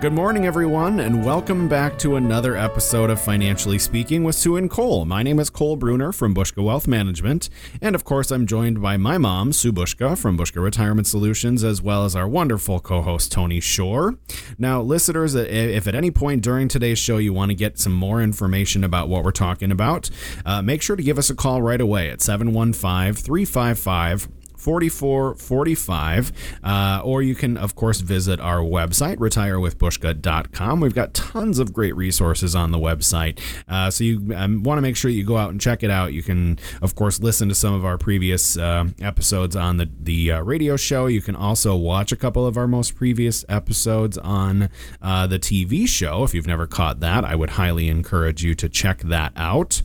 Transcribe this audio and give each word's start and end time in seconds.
Good 0.00 0.12
morning, 0.12 0.46
everyone, 0.46 1.00
and 1.00 1.26
welcome 1.26 1.66
back 1.66 1.98
to 1.98 2.14
another 2.14 2.56
episode 2.56 3.10
of 3.10 3.20
Financially 3.20 3.80
Speaking 3.80 4.22
with 4.22 4.36
Sue 4.36 4.54
and 4.54 4.70
Cole. 4.70 5.04
My 5.04 5.24
name 5.24 5.40
is 5.40 5.50
Cole 5.50 5.74
Bruner 5.74 6.12
from 6.12 6.36
Bushka 6.36 6.62
Wealth 6.62 6.86
Management, 6.86 7.50
and 7.82 7.96
of 7.96 8.04
course, 8.04 8.30
I'm 8.30 8.46
joined 8.46 8.80
by 8.80 8.96
my 8.96 9.18
mom, 9.18 9.52
Sue 9.52 9.72
Bushka 9.72 10.16
from 10.16 10.38
Bushka 10.38 10.62
Retirement 10.62 11.08
Solutions, 11.08 11.64
as 11.64 11.82
well 11.82 12.04
as 12.04 12.14
our 12.14 12.28
wonderful 12.28 12.78
co 12.78 13.02
host, 13.02 13.32
Tony 13.32 13.58
Shore. 13.58 14.16
Now, 14.56 14.80
listeners, 14.80 15.34
if 15.34 15.88
at 15.88 15.96
any 15.96 16.12
point 16.12 16.44
during 16.44 16.68
today's 16.68 17.00
show 17.00 17.16
you 17.16 17.32
want 17.32 17.50
to 17.50 17.56
get 17.56 17.80
some 17.80 17.92
more 17.92 18.22
information 18.22 18.84
about 18.84 19.08
what 19.08 19.24
we're 19.24 19.32
talking 19.32 19.72
about, 19.72 20.10
uh, 20.46 20.62
make 20.62 20.80
sure 20.80 20.94
to 20.94 21.02
give 21.02 21.18
us 21.18 21.28
a 21.28 21.34
call 21.34 21.60
right 21.60 21.80
away 21.80 22.08
at 22.08 22.22
715 22.22 23.14
355 23.14 24.28
4445. 24.58 26.32
Uh, 26.62 27.00
or 27.04 27.22
you 27.22 27.34
can, 27.34 27.56
of 27.56 27.74
course, 27.74 28.00
visit 28.00 28.40
our 28.40 28.58
website, 28.58 29.16
retirewithbushka.com. 29.16 30.80
We've 30.80 30.94
got 30.94 31.14
tons 31.14 31.58
of 31.58 31.72
great 31.72 31.96
resources 31.96 32.54
on 32.54 32.72
the 32.72 32.78
website. 32.78 33.40
Uh, 33.68 33.90
so 33.90 34.04
you 34.04 34.34
um, 34.34 34.62
want 34.62 34.78
to 34.78 34.82
make 34.82 34.96
sure 34.96 35.10
you 35.10 35.24
go 35.24 35.36
out 35.36 35.50
and 35.50 35.60
check 35.60 35.82
it 35.82 35.90
out. 35.90 36.12
You 36.12 36.22
can, 36.22 36.58
of 36.82 36.94
course, 36.94 37.20
listen 37.20 37.48
to 37.48 37.54
some 37.54 37.72
of 37.72 37.84
our 37.84 37.98
previous 37.98 38.56
uh, 38.58 38.88
episodes 39.00 39.56
on 39.56 39.76
the, 39.76 39.88
the 40.00 40.32
uh, 40.32 40.42
radio 40.42 40.76
show. 40.76 41.06
You 41.06 41.22
can 41.22 41.36
also 41.36 41.76
watch 41.76 42.12
a 42.12 42.16
couple 42.16 42.46
of 42.46 42.56
our 42.56 42.66
most 42.66 42.96
previous 42.96 43.44
episodes 43.48 44.18
on 44.18 44.68
uh, 45.00 45.26
the 45.26 45.38
TV 45.38 45.88
show. 45.88 46.24
If 46.24 46.34
you've 46.34 46.46
never 46.46 46.66
caught 46.66 47.00
that, 47.00 47.24
I 47.24 47.34
would 47.34 47.50
highly 47.50 47.88
encourage 47.88 48.42
you 48.42 48.54
to 48.56 48.68
check 48.68 49.00
that 49.02 49.32
out. 49.36 49.82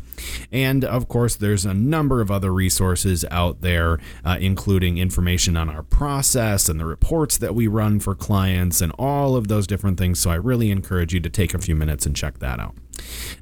And 0.52 0.84
of 0.84 1.08
course, 1.08 1.36
there's 1.36 1.66
a 1.66 1.74
number 1.74 2.22
of 2.22 2.32
other 2.32 2.54
resources 2.54 3.26
out 3.32 3.62
there, 3.62 4.00
uh, 4.24 4.38
including 4.40 4.98
information 4.98 5.58
on 5.58 5.70
our 5.70 5.84
process 5.84 6.70
and 6.70 6.80
the 6.80 6.86
reports 6.86 7.38
that 7.38 7.56
we 7.56 7.68
run 7.68 8.00
for 8.00 8.16
clients 8.16 8.82
and 8.82 8.92
all 8.98 9.36
of 9.36 9.48
those 9.48 9.68
different 9.68 9.98
things. 9.98 10.20
So 10.20 10.30
I 10.30 10.36
really 10.36 10.72
encourage 10.72 11.14
you 11.14 11.20
to 11.22 11.30
take 11.30 11.54
a 11.54 11.60
few 11.60 11.76
minutes 11.76 12.06
and 12.06 12.16
check 12.16 12.40
that 12.40 12.60
out. 12.60 12.76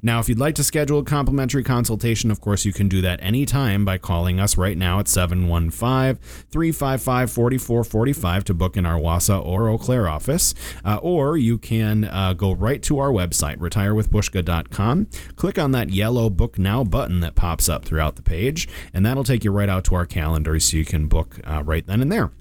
Now, 0.01 0.19
if 0.19 0.29
you'd 0.29 0.39
like 0.39 0.55
to 0.55 0.63
schedule 0.63 0.99
a 0.99 1.03
complimentary 1.03 1.63
consultation, 1.63 2.31
of 2.31 2.41
course, 2.41 2.65
you 2.65 2.73
can 2.73 2.87
do 2.87 3.01
that 3.01 3.21
anytime 3.21 3.85
by 3.85 3.97
calling 3.97 4.39
us 4.39 4.57
right 4.57 4.77
now 4.77 4.99
at 4.99 5.07
715 5.07 6.15
355 6.51 7.31
4445 7.31 8.43
to 8.45 8.53
book 8.53 8.77
in 8.77 8.85
our 8.85 8.99
Wausau 8.99 9.45
or 9.45 9.69
Eau 9.69 9.77
Claire 9.77 10.07
office. 10.07 10.53
Uh, 10.83 10.97
or 11.01 11.37
you 11.37 11.57
can 11.57 12.05
uh, 12.05 12.33
go 12.33 12.53
right 12.53 12.81
to 12.83 12.99
our 12.99 13.09
website, 13.09 13.57
retirewithbushka.com, 13.57 15.07
click 15.35 15.59
on 15.59 15.71
that 15.71 15.89
yellow 15.89 16.29
Book 16.29 16.57
Now 16.57 16.83
button 16.83 17.19
that 17.19 17.35
pops 17.35 17.69
up 17.69 17.85
throughout 17.85 18.15
the 18.15 18.21
page, 18.21 18.67
and 18.93 19.05
that'll 19.05 19.23
take 19.23 19.43
you 19.43 19.51
right 19.51 19.69
out 19.69 19.83
to 19.85 19.95
our 19.95 20.05
calendar 20.05 20.59
so 20.59 20.77
you 20.77 20.85
can 20.85 21.07
book 21.07 21.39
uh, 21.45 21.63
right 21.63 21.85
then 21.85 22.01
and 22.01 22.11
there. 22.11 22.31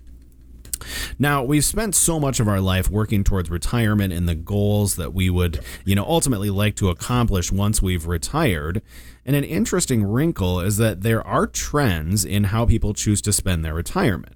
Now, 1.19 1.43
we've 1.43 1.65
spent 1.65 1.95
so 1.95 2.19
much 2.21 2.41
of 2.41 2.49
our 2.49 2.61
life 2.61 2.91
working 2.91 3.25
towards 3.25 3.51
retirement 3.51 4.13
and 4.13 4.29
the 4.29 4.35
goals 4.35 4.97
that 4.97 5.15
we 5.15 5.31
would, 5.31 5.61
you 5.85 5.95
know, 5.95 6.05
ultimately 6.05 6.51
like 6.51 6.77
to 6.77 6.89
accomplish 6.89 7.53
once 7.53 7.83
we've 7.83 8.07
retired. 8.07 8.83
And 9.25 9.37
an 9.37 9.45
interesting 9.45 10.05
wrinkle 10.05 10.61
is 10.61 10.77
that 10.79 11.03
there 11.03 11.27
are 11.27 11.47
trends 11.47 12.25
in 12.25 12.45
how 12.45 12.67
people 12.67 12.95
choose 12.95 13.21
to 13.23 13.33
spend 13.33 13.65
their 13.65 13.75
retirement. 13.75 14.35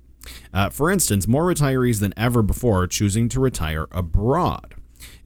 Uh, 0.53 0.71
for 0.71 0.91
instance, 0.91 1.29
more 1.29 1.45
retirees 1.45 2.01
than 2.01 2.15
ever 2.17 2.43
before 2.43 2.83
are 2.83 2.87
choosing 2.87 3.29
to 3.29 3.41
retire 3.41 3.87
abroad. 3.91 4.75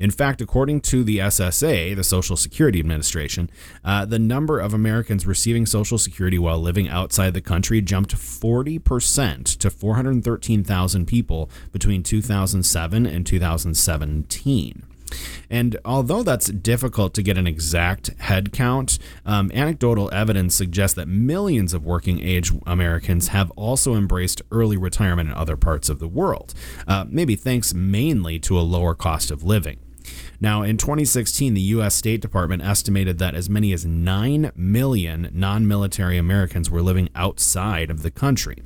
In 0.00 0.10
fact, 0.10 0.41
according 0.41 0.81
to 0.82 1.03
the 1.03 1.19
SSA, 1.19 1.94
the 1.97 2.04
Social 2.04 2.36
Security 2.36 2.81
Administration, 2.81 3.50
uh, 3.84 4.04
the 4.04 4.19
number 4.19 4.60
of 4.60 4.72
Americans 4.72 5.26
receiving 5.26 5.66
Social 5.66 5.98
Security 5.98 6.38
while 6.38 6.59
living 6.59 6.88
outside 6.88 7.34
the 7.34 7.41
country 7.41 7.81
jumped 7.81 8.14
40% 8.14 9.56
to 9.59 9.70
413,000 9.70 11.06
people 11.06 11.50
between 11.72 12.03
2007 12.03 13.06
and 13.06 13.26
2017. 13.26 14.82
And 15.50 15.78
although 15.84 16.22
that's 16.22 16.48
difficult 16.48 17.15
to 17.15 17.22
get 17.22 17.38
an 17.38 17.47
exact 17.47 18.09
head 18.19 18.53
count, 18.53 18.98
um, 19.25 19.50
anecdotal 19.54 20.10
evidence 20.12 20.54
suggests 20.54 20.94
that 20.97 21.09
millions 21.09 21.72
of 21.72 21.84
working 21.84 22.20
age 22.20 22.53
Americans 22.66 23.28
have 23.28 23.50
also 23.53 23.94
embraced 23.94 24.42
early 24.50 24.76
retirement 24.76 25.30
in 25.30 25.34
other 25.34 25.56
parts 25.56 25.88
of 25.88 25.98
the 25.98 26.09
world, 26.09 26.54
uh, 26.86 27.06
maybe 27.09 27.36
thanks 27.36 27.72
mainly 27.72 28.38
to 28.41 28.59
a 28.59 28.60
lower 28.60 28.94
cost 28.94 29.30
of 29.30 29.42
living. 29.42 29.78
Now, 30.41 30.63
in 30.63 30.77
2016, 30.77 31.55
the 31.55 31.61
U.S. 31.61 31.95
State 31.95 32.21
Department 32.21 32.63
estimated 32.63 33.19
that 33.19 33.35
as 33.35 33.51
many 33.51 33.73
as 33.73 33.85
9 33.85 34.53
million 34.55 35.31
non 35.33 35.67
military 35.67 36.17
Americans 36.17 36.71
were 36.71 36.83
living 36.83 37.09
outside 37.15 37.91
of 37.91 38.03
the 38.03 38.11
country. 38.11 38.63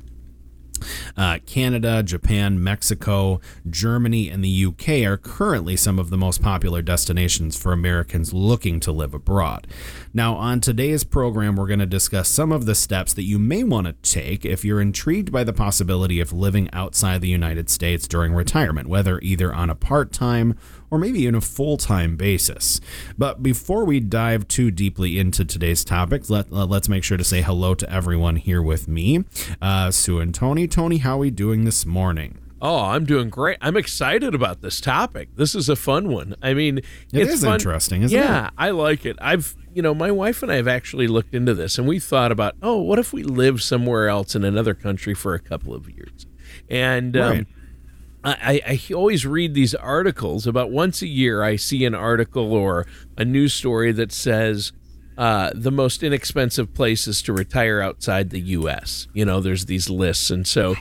Uh, 1.15 1.39
Canada, 1.45 2.03
Japan, 2.03 2.61
Mexico, 2.61 3.39
Germany, 3.69 4.29
and 4.29 4.43
the 4.43 4.65
UK 4.65 5.05
are 5.05 5.17
currently 5.17 5.75
some 5.75 5.99
of 5.99 6.09
the 6.09 6.17
most 6.17 6.41
popular 6.41 6.81
destinations 6.81 7.57
for 7.57 7.71
Americans 7.71 8.33
looking 8.33 8.79
to 8.81 8.91
live 8.91 9.13
abroad. 9.13 9.67
Now, 10.13 10.35
on 10.35 10.59
today's 10.59 11.03
program, 11.03 11.55
we're 11.55 11.67
going 11.67 11.79
to 11.79 11.85
discuss 11.85 12.29
some 12.29 12.51
of 12.51 12.65
the 12.65 12.75
steps 12.75 13.13
that 13.13 13.23
you 13.23 13.39
may 13.39 13.63
want 13.63 13.87
to 13.87 13.93
take 13.93 14.45
if 14.45 14.65
you're 14.65 14.81
intrigued 14.81 15.31
by 15.31 15.43
the 15.43 15.53
possibility 15.53 16.19
of 16.19 16.33
living 16.33 16.69
outside 16.73 17.21
the 17.21 17.29
United 17.29 17.69
States 17.69 18.07
during 18.07 18.33
retirement, 18.33 18.87
whether 18.87 19.19
either 19.21 19.53
on 19.53 19.69
a 19.69 19.75
part 19.75 20.11
time 20.11 20.57
or 20.93 20.99
maybe 20.99 21.25
in 21.25 21.33
a 21.33 21.41
full 21.41 21.75
time 21.75 22.15
basis. 22.15 22.79
But 23.17 23.41
before 23.41 23.83
we 23.83 23.99
dive 23.99 24.47
too 24.47 24.69
deeply 24.69 25.17
into 25.17 25.43
today's 25.43 25.83
topics, 25.83 26.29
let, 26.29 26.51
uh, 26.51 26.67
let's 26.67 26.87
make 26.87 27.03
sure 27.03 27.17
to 27.17 27.23
say 27.23 27.41
hello 27.41 27.73
to 27.73 27.91
everyone 27.91 28.35
here 28.35 28.61
with 28.61 28.87
me 28.87 29.25
uh, 29.59 29.89
Sue 29.89 30.19
and 30.19 30.35
Tony. 30.35 30.67
Tony, 30.67 30.97
how 30.97 31.15
are 31.15 31.21
we 31.21 31.31
doing 31.31 31.65
this 31.65 31.83
morning? 31.83 32.37
Oh, 32.61 32.79
I'm 32.79 33.05
doing 33.05 33.31
great. 33.31 33.57
I'm 33.59 33.75
excited 33.75 34.35
about 34.35 34.61
this 34.61 34.79
topic. 34.79 35.29
This 35.35 35.55
is 35.55 35.67
a 35.67 35.75
fun 35.75 36.11
one. 36.11 36.35
I 36.43 36.53
mean, 36.53 36.77
it 36.77 36.85
it's 37.11 37.43
fun. 37.43 37.55
interesting, 37.55 38.03
isn't 38.03 38.15
yeah, 38.15 38.23
it? 38.23 38.27
Yeah, 38.27 38.49
I 38.55 38.69
like 38.69 39.03
it. 39.03 39.17
I've, 39.19 39.55
you 39.73 39.81
know, 39.81 39.95
my 39.95 40.11
wife 40.11 40.43
and 40.43 40.51
I 40.51 40.57
have 40.57 40.67
actually 40.67 41.07
looked 41.07 41.33
into 41.33 41.55
this 41.55 41.79
and 41.79 41.87
we 41.87 41.99
thought 41.99 42.31
about, 42.31 42.53
oh, 42.61 42.79
what 42.79 42.99
if 42.99 43.13
we 43.13 43.23
live 43.23 43.63
somewhere 43.63 44.09
else 44.09 44.35
in 44.35 44.43
another 44.43 44.75
country 44.75 45.15
for 45.15 45.33
a 45.33 45.39
couple 45.39 45.73
of 45.73 45.89
years? 45.89 46.27
And 46.69 47.17
um, 47.17 47.31
right. 47.31 47.47
I, 48.23 48.61
I 48.65 48.93
always 48.93 49.25
read 49.25 49.53
these 49.53 49.75
articles 49.75 50.47
about 50.47 50.71
once 50.71 51.01
a 51.01 51.07
year 51.07 51.43
I 51.43 51.57
see 51.57 51.83
an 51.85 51.93
article 51.93 52.53
or 52.53 52.87
a 53.17 53.25
news 53.25 53.53
story 53.53 53.91
that 53.91 54.11
says 54.11 54.71
uh, 55.17 55.51
the 55.53 55.71
most 55.71 56.03
inexpensive 56.03 56.73
places 56.73 57.21
to 57.23 57.33
retire 57.33 57.81
outside 57.81 58.29
the 58.29 58.39
U.S. 58.39 59.07
You 59.13 59.25
know, 59.25 59.41
there's 59.41 59.65
these 59.65 59.89
lists, 59.89 60.31
and 60.31 60.47
so 60.47 60.75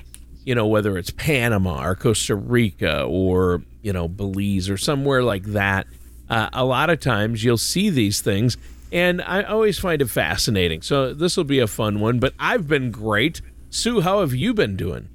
you 0.45 0.55
know 0.55 0.67
whether 0.67 0.97
it's 0.97 1.11
Panama 1.11 1.85
or 1.85 1.95
Costa 1.95 2.35
Rica 2.35 3.03
or 3.03 3.63
you 3.83 3.93
know 3.93 4.09
Belize 4.09 4.71
or 4.71 4.77
somewhere 4.77 5.23
like 5.23 5.45
that. 5.47 5.87
Uh, 6.31 6.49
a 6.53 6.65
lot 6.65 6.89
of 6.89 7.01
times 7.01 7.45
you'll 7.45 7.59
see 7.59 7.91
these 7.91 8.21
things, 8.21 8.57
and 8.91 9.21
I 9.21 9.43
always 9.43 9.79
find 9.79 10.01
it 10.01 10.09
fascinating. 10.09 10.81
So 10.81 11.13
this 11.13 11.37
will 11.37 11.45
be 11.45 11.59
a 11.59 11.67
fun 11.67 12.01
one. 12.01 12.19
But 12.19 12.35
I've 12.39 12.69
been 12.69 12.91
great. 12.91 13.43
Sue, 13.69 14.01
how 14.01 14.21
have 14.21 14.35
you 14.35 14.55
been 14.55 14.77
doing? 14.77 15.09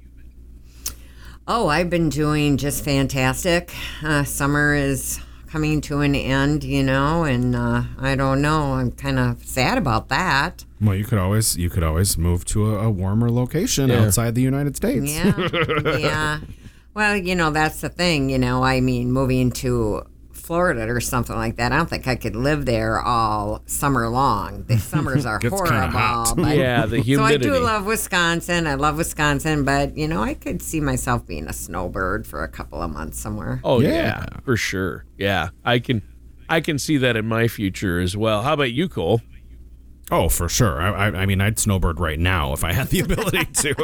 Oh, 1.50 1.68
I've 1.68 1.88
been 1.88 2.10
doing 2.10 2.58
just 2.58 2.84
fantastic. 2.84 3.72
Uh, 4.04 4.22
summer 4.22 4.74
is 4.74 5.18
coming 5.46 5.80
to 5.80 6.00
an 6.00 6.14
end, 6.14 6.62
you 6.62 6.82
know, 6.82 7.24
and 7.24 7.56
uh, 7.56 7.84
I 7.98 8.16
don't 8.16 8.42
know. 8.42 8.74
I'm 8.74 8.92
kind 8.92 9.18
of 9.18 9.42
sad 9.42 9.78
about 9.78 10.10
that. 10.10 10.66
Well, 10.78 10.94
you 10.94 11.04
could 11.04 11.18
always 11.18 11.56
you 11.56 11.70
could 11.70 11.82
always 11.82 12.18
move 12.18 12.44
to 12.46 12.76
a, 12.76 12.88
a 12.88 12.90
warmer 12.90 13.30
location 13.30 13.88
yeah. 13.88 14.04
outside 14.04 14.34
the 14.34 14.42
United 14.42 14.76
States. 14.76 15.10
Yeah, 15.10 15.96
yeah. 15.98 16.40
Well, 16.94 17.16
you 17.16 17.36
know 17.36 17.50
that's 17.52 17.80
the 17.80 17.90
thing. 17.90 18.28
You 18.28 18.38
know, 18.38 18.64
I 18.64 18.80
mean, 18.80 19.12
moving 19.12 19.52
to 19.52 20.02
Florida 20.48 20.90
or 20.90 20.98
something 20.98 21.36
like 21.36 21.56
that. 21.56 21.72
I 21.72 21.76
don't 21.76 21.90
think 21.90 22.08
I 22.08 22.16
could 22.16 22.34
live 22.34 22.64
there 22.64 22.98
all 22.98 23.60
summer 23.66 24.08
long. 24.08 24.64
The 24.64 24.78
summers 24.92 25.26
are 25.26 25.38
horrible. 25.46 26.34
But, 26.36 26.56
yeah, 26.56 26.86
the 26.86 27.00
humidity. 27.00 27.44
So 27.48 27.54
I 27.54 27.58
do 27.58 27.62
love 27.62 27.84
Wisconsin. 27.84 28.66
I 28.66 28.74
love 28.74 28.96
Wisconsin, 28.96 29.64
but 29.64 29.94
you 29.96 30.08
know, 30.08 30.22
I 30.22 30.32
could 30.32 30.62
see 30.62 30.80
myself 30.80 31.26
being 31.26 31.46
a 31.46 31.52
snowbird 31.52 32.26
for 32.26 32.42
a 32.42 32.48
couple 32.48 32.82
of 32.82 32.90
months 32.90 33.20
somewhere. 33.20 33.60
Oh 33.62 33.80
yeah, 33.80 33.90
yeah 33.90 34.26
for 34.42 34.56
sure. 34.56 35.04
Yeah, 35.18 35.50
I 35.64 35.78
can. 35.78 36.02
I 36.48 36.62
can 36.62 36.78
see 36.78 36.96
that 36.96 37.14
in 37.14 37.26
my 37.26 37.46
future 37.46 38.00
as 38.00 38.16
well. 38.16 38.40
How 38.40 38.54
about 38.54 38.72
you, 38.72 38.88
Cole? 38.88 39.20
Oh, 40.10 40.28
for 40.28 40.48
sure. 40.48 40.80
I, 40.80 41.08
I, 41.08 41.22
I, 41.22 41.26
mean, 41.26 41.40
I'd 41.40 41.58
snowbird 41.58 42.00
right 42.00 42.18
now 42.18 42.52
if 42.54 42.64
I 42.64 42.72
had 42.72 42.88
the 42.88 43.00
ability 43.00 43.44
to. 43.44 43.74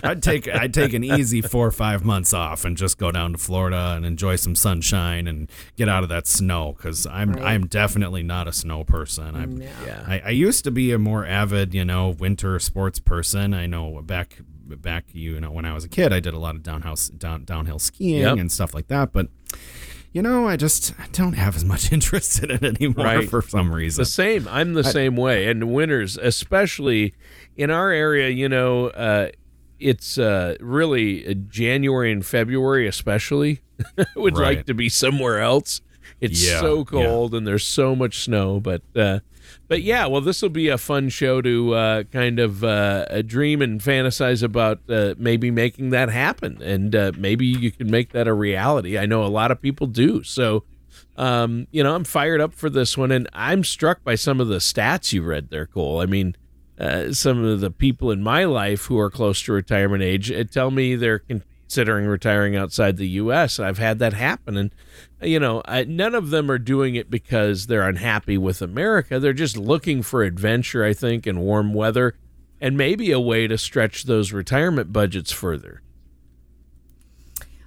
I'd 0.04 0.22
take 0.22 0.48
I'd 0.48 0.74
take 0.74 0.94
an 0.94 1.04
easy 1.04 1.40
four 1.40 1.66
or 1.66 1.70
five 1.70 2.04
months 2.04 2.32
off 2.32 2.64
and 2.64 2.76
just 2.76 2.98
go 2.98 3.12
down 3.12 3.32
to 3.32 3.38
Florida 3.38 3.94
and 3.96 4.04
enjoy 4.04 4.36
some 4.36 4.56
sunshine 4.56 5.28
and 5.28 5.48
get 5.76 5.88
out 5.88 6.02
of 6.02 6.08
that 6.08 6.26
snow 6.26 6.74
because 6.76 7.06
I'm 7.06 7.32
right. 7.34 7.44
I'm 7.44 7.66
definitely 7.68 8.24
not 8.24 8.48
a 8.48 8.52
snow 8.52 8.82
person. 8.82 9.36
I'm, 9.36 9.62
yeah. 9.62 10.04
I, 10.06 10.20
I 10.26 10.30
used 10.30 10.64
to 10.64 10.70
be 10.72 10.92
a 10.92 10.98
more 10.98 11.24
avid, 11.24 11.72
you 11.72 11.84
know, 11.84 12.10
winter 12.10 12.58
sports 12.58 12.98
person. 12.98 13.54
I 13.54 13.66
know 13.66 14.02
back 14.02 14.38
back 14.66 15.04
you 15.12 15.40
know 15.40 15.52
when 15.52 15.64
I 15.64 15.72
was 15.72 15.84
a 15.84 15.88
kid, 15.88 16.12
I 16.12 16.18
did 16.18 16.34
a 16.34 16.38
lot 16.38 16.56
of 16.56 16.64
downhill 16.64 16.96
down, 17.16 17.44
downhill 17.44 17.78
skiing 17.78 18.22
yep. 18.22 18.38
and 18.38 18.50
stuff 18.50 18.74
like 18.74 18.88
that, 18.88 19.12
but 19.12 19.28
you 20.12 20.22
know, 20.22 20.48
I 20.48 20.56
just 20.56 20.94
don't 21.12 21.34
have 21.34 21.56
as 21.56 21.64
much 21.64 21.92
interest 21.92 22.42
in 22.42 22.50
it 22.50 22.64
anymore 22.64 23.04
right. 23.04 23.28
for 23.28 23.42
some 23.42 23.72
reason. 23.72 24.02
The 24.02 24.06
same. 24.06 24.48
I'm 24.48 24.74
the 24.74 24.86
I, 24.86 24.90
same 24.90 25.16
way. 25.16 25.46
And 25.46 25.72
winters, 25.72 26.16
especially 26.16 27.14
in 27.56 27.70
our 27.70 27.90
area, 27.90 28.28
you 28.28 28.48
know, 28.48 28.88
uh, 28.88 29.30
it's 29.78 30.18
uh, 30.18 30.56
really 30.60 31.26
uh, 31.26 31.34
January 31.48 32.12
and 32.12 32.24
February, 32.24 32.86
especially. 32.86 33.60
I 33.98 34.06
would 34.16 34.36
right. 34.36 34.58
like 34.58 34.66
to 34.66 34.74
be 34.74 34.88
somewhere 34.88 35.40
else. 35.40 35.80
It's 36.20 36.46
yeah, 36.46 36.60
so 36.60 36.84
cold 36.84 37.32
yeah. 37.32 37.38
and 37.38 37.46
there's 37.46 37.66
so 37.66 37.94
much 37.94 38.24
snow, 38.24 38.58
but 38.58 38.82
uh, 38.94 39.20
but 39.68 39.82
yeah, 39.82 40.06
well, 40.06 40.20
this 40.20 40.42
will 40.42 40.48
be 40.48 40.68
a 40.68 40.78
fun 40.78 41.08
show 41.08 41.40
to 41.42 41.74
uh, 41.74 42.02
kind 42.04 42.38
of 42.38 42.62
uh, 42.62 43.22
dream 43.22 43.62
and 43.62 43.80
fantasize 43.80 44.42
about 44.42 44.80
uh, 44.88 45.14
maybe 45.18 45.50
making 45.50 45.90
that 45.90 46.08
happen, 46.08 46.62
and 46.62 46.94
uh, 46.94 47.12
maybe 47.16 47.46
you 47.46 47.70
can 47.70 47.90
make 47.90 48.12
that 48.12 48.28
a 48.28 48.34
reality. 48.34 48.98
I 48.98 49.06
know 49.06 49.24
a 49.24 49.28
lot 49.28 49.50
of 49.50 49.60
people 49.60 49.86
do. 49.86 50.22
So, 50.22 50.64
um, 51.16 51.66
you 51.70 51.82
know, 51.82 51.94
I'm 51.94 52.04
fired 52.04 52.40
up 52.40 52.54
for 52.54 52.70
this 52.70 52.96
one, 52.96 53.10
and 53.10 53.28
I'm 53.32 53.64
struck 53.64 54.04
by 54.04 54.14
some 54.14 54.40
of 54.40 54.48
the 54.48 54.58
stats 54.58 55.12
you 55.12 55.22
read 55.22 55.50
there, 55.50 55.66
Cole. 55.66 56.00
I 56.00 56.06
mean, 56.06 56.36
uh, 56.78 57.12
some 57.12 57.44
of 57.44 57.60
the 57.60 57.70
people 57.70 58.10
in 58.10 58.22
my 58.22 58.44
life 58.44 58.84
who 58.86 58.98
are 58.98 59.10
close 59.10 59.42
to 59.42 59.52
retirement 59.52 60.02
age 60.02 60.30
uh, 60.30 60.44
tell 60.44 60.70
me 60.70 60.94
they're 60.94 61.22
considering 61.66 62.06
retiring 62.06 62.54
outside 62.54 62.96
the 62.96 63.08
U.S. 63.08 63.58
I've 63.58 63.78
had 63.78 63.98
that 63.98 64.12
happen, 64.12 64.56
and 64.56 64.70
you 65.20 65.40
know, 65.40 65.62
I, 65.64 65.82
none 65.84 66.14
of 66.14 66.30
them 66.30 66.48
are 66.50 66.58
doing 66.58 66.94
it 66.94 67.10
because 67.10 67.66
they're 67.66 67.88
unhappy 67.88 68.38
with 68.38 68.62
America. 68.62 69.18
They're 69.18 69.32
just 69.32 69.56
looking 69.56 70.02
for 70.02 70.22
adventure, 70.22 70.84
I 70.84 70.92
think, 70.92 71.26
and 71.26 71.40
warm 71.40 71.74
weather, 71.74 72.14
and 72.60 72.76
maybe 72.76 73.10
a 73.10 73.18
way 73.18 73.48
to 73.48 73.58
stretch 73.58 74.04
those 74.04 74.32
retirement 74.32 74.92
budgets 74.92 75.32
further. 75.32 75.82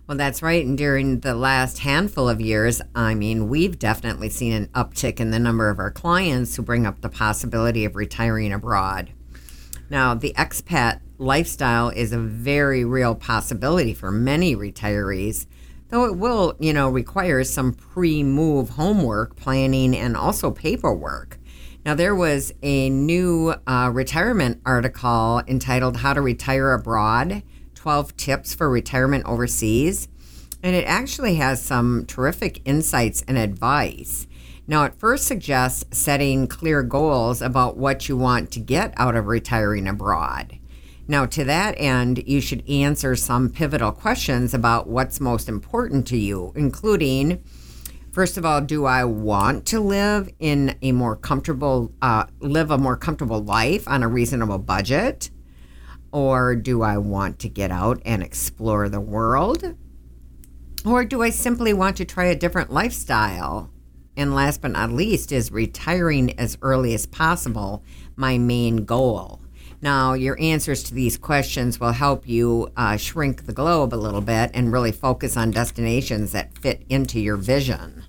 Well, 0.07 0.17
that's 0.17 0.41
right. 0.41 0.65
And 0.65 0.77
during 0.77 1.19
the 1.19 1.35
last 1.35 1.79
handful 1.79 2.29
of 2.29 2.41
years, 2.41 2.81
I 2.95 3.13
mean, 3.13 3.47
we've 3.47 3.77
definitely 3.77 4.29
seen 4.29 4.53
an 4.53 4.67
uptick 4.67 5.19
in 5.19 5.29
the 5.29 5.37
number 5.37 5.69
of 5.69 5.77
our 5.77 5.91
clients 5.91 6.55
who 6.55 6.63
bring 6.63 6.87
up 6.87 7.01
the 7.01 7.09
possibility 7.09 7.85
of 7.85 7.95
retiring 7.95 8.51
abroad. 8.51 9.11
Now, 9.89 10.15
the 10.15 10.33
expat 10.35 11.01
lifestyle 11.19 11.89
is 11.89 12.11
a 12.11 12.17
very 12.17 12.83
real 12.83 13.13
possibility 13.13 13.93
for 13.93 14.09
many 14.11 14.55
retirees 14.55 15.45
though 15.89 16.05
it 16.05 16.15
will, 16.15 16.55
you 16.59 16.73
know, 16.73 16.89
require 16.89 17.43
some 17.43 17.73
pre 17.73 18.23
move 18.23 18.69
homework, 18.69 19.35
planning, 19.35 19.95
and 19.95 20.15
also 20.15 20.51
paperwork. 20.51 21.39
Now, 21.85 21.95
there 21.95 22.15
was 22.15 22.53
a 22.61 22.89
new 22.89 23.55
uh, 23.65 23.89
retirement 23.93 24.61
article 24.65 25.41
entitled 25.47 25.97
How 25.97 26.13
to 26.13 26.21
Retire 26.21 26.73
Abroad 26.73 27.43
12 27.75 28.17
Tips 28.17 28.53
for 28.53 28.69
Retirement 28.69 29.25
Overseas. 29.25 30.07
And 30.61 30.75
it 30.75 30.83
actually 30.85 31.35
has 31.35 31.61
some 31.61 32.05
terrific 32.05 32.61
insights 32.65 33.23
and 33.27 33.37
advice. 33.37 34.27
Now, 34.67 34.83
it 34.83 34.93
first 34.93 35.25
suggests 35.25 35.97
setting 35.97 36.47
clear 36.47 36.83
goals 36.83 37.41
about 37.41 37.77
what 37.77 38.09
you 38.09 38.17
want 38.17 38.51
to 38.51 38.59
get 38.59 38.93
out 38.97 39.15
of 39.15 39.27
retiring 39.27 39.87
abroad. 39.87 40.59
Now, 41.09 41.25
to 41.25 41.43
that 41.45 41.73
end, 41.79 42.23
you 42.27 42.39
should 42.39 42.69
answer 42.69 43.15
some 43.15 43.49
pivotal 43.49 43.91
questions 43.91 44.53
about 44.53 44.85
what's 44.85 45.19
most 45.19 45.49
important 45.49 46.05
to 46.09 46.17
you, 46.17 46.53
including 46.55 47.43
first 48.11 48.37
of 48.37 48.45
all, 48.45 48.61
do 48.61 48.85
I 48.85 49.05
want 49.05 49.65
to 49.67 49.79
live 49.79 50.29
in 50.37 50.77
a 50.83 50.91
more 50.91 51.15
comfortable, 51.15 51.91
uh, 52.03 52.25
live 52.41 52.69
a 52.69 52.77
more 52.77 52.95
comfortable 52.95 53.43
life 53.43 53.87
on 53.87 54.03
a 54.03 54.07
reasonable 54.07 54.59
budget? 54.59 55.31
Or 56.11 56.55
do 56.55 56.83
I 56.83 56.99
want 56.99 57.39
to 57.39 57.49
get 57.49 57.71
out 57.71 58.03
and 58.05 58.21
explore 58.21 58.87
the 58.87 59.01
world? 59.01 59.75
Or 60.85 61.05
do 61.05 61.23
I 61.23 61.31
simply 61.31 61.73
want 61.73 61.97
to 61.97 62.05
try 62.05 62.25
a 62.25 62.35
different 62.35 62.71
lifestyle? 62.71 63.71
And 64.15 64.35
last 64.35 64.61
but 64.61 64.71
not 64.71 64.91
least, 64.91 65.31
is 65.31 65.51
retiring 65.51 66.37
as 66.39 66.55
early 66.61 66.93
as 66.93 67.07
possible 67.07 67.83
my 68.15 68.37
main 68.37 68.85
goal? 68.85 69.41
Now, 69.81 70.13
your 70.13 70.37
answers 70.41 70.83
to 70.83 70.93
these 70.93 71.17
questions 71.17 71.79
will 71.79 71.93
help 71.93 72.27
you 72.27 72.69
uh, 72.75 72.97
shrink 72.97 73.45
the 73.45 73.53
globe 73.53 73.93
a 73.93 73.95
little 73.95 74.21
bit 74.21 74.51
and 74.53 74.73
really 74.73 74.91
focus 74.91 75.37
on 75.37 75.51
destinations 75.51 76.33
that 76.33 76.57
fit 76.57 76.83
into 76.89 77.19
your 77.19 77.37
vision. 77.37 78.03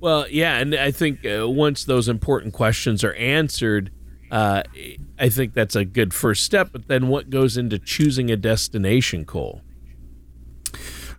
Well, 0.00 0.26
yeah, 0.28 0.58
and 0.58 0.74
I 0.74 0.90
think 0.90 1.24
uh, 1.24 1.48
once 1.48 1.84
those 1.84 2.08
important 2.08 2.52
questions 2.52 3.04
are 3.04 3.14
answered, 3.14 3.92
uh, 4.32 4.64
I 5.18 5.28
think 5.28 5.54
that's 5.54 5.76
a 5.76 5.84
good 5.84 6.12
first 6.12 6.42
step. 6.42 6.70
But 6.72 6.88
then 6.88 7.06
what 7.06 7.30
goes 7.30 7.56
into 7.56 7.78
choosing 7.78 8.28
a 8.28 8.36
destination, 8.36 9.24
Cole? 9.24 9.62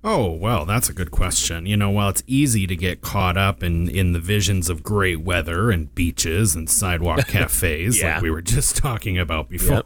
Oh, 0.06 0.32
well, 0.32 0.66
that's 0.66 0.90
a 0.90 0.94
good 0.94 1.12
question. 1.12 1.66
You 1.66 1.78
know, 1.78 1.90
while 1.90 2.10
it's 2.10 2.24
easy 2.28 2.68
to 2.68 2.76
get 2.76 3.00
caught 3.00 3.38
up 3.38 3.64
in, 3.64 3.88
in 3.88 4.12
the 4.12 4.20
visions 4.20 4.70
of 4.70 4.84
great 4.84 5.22
weather 5.22 5.72
and 5.72 5.94
beaches 5.96 6.56
and 6.56 6.70
sidewalk 6.70 7.28
cafes, 7.28 8.02
yeah. 8.02 8.16
like 8.16 8.24
we 8.24 8.30
were 8.30 8.42
just 8.42 8.76
talking 8.76 9.18
about 9.18 9.48
before, 9.48 9.82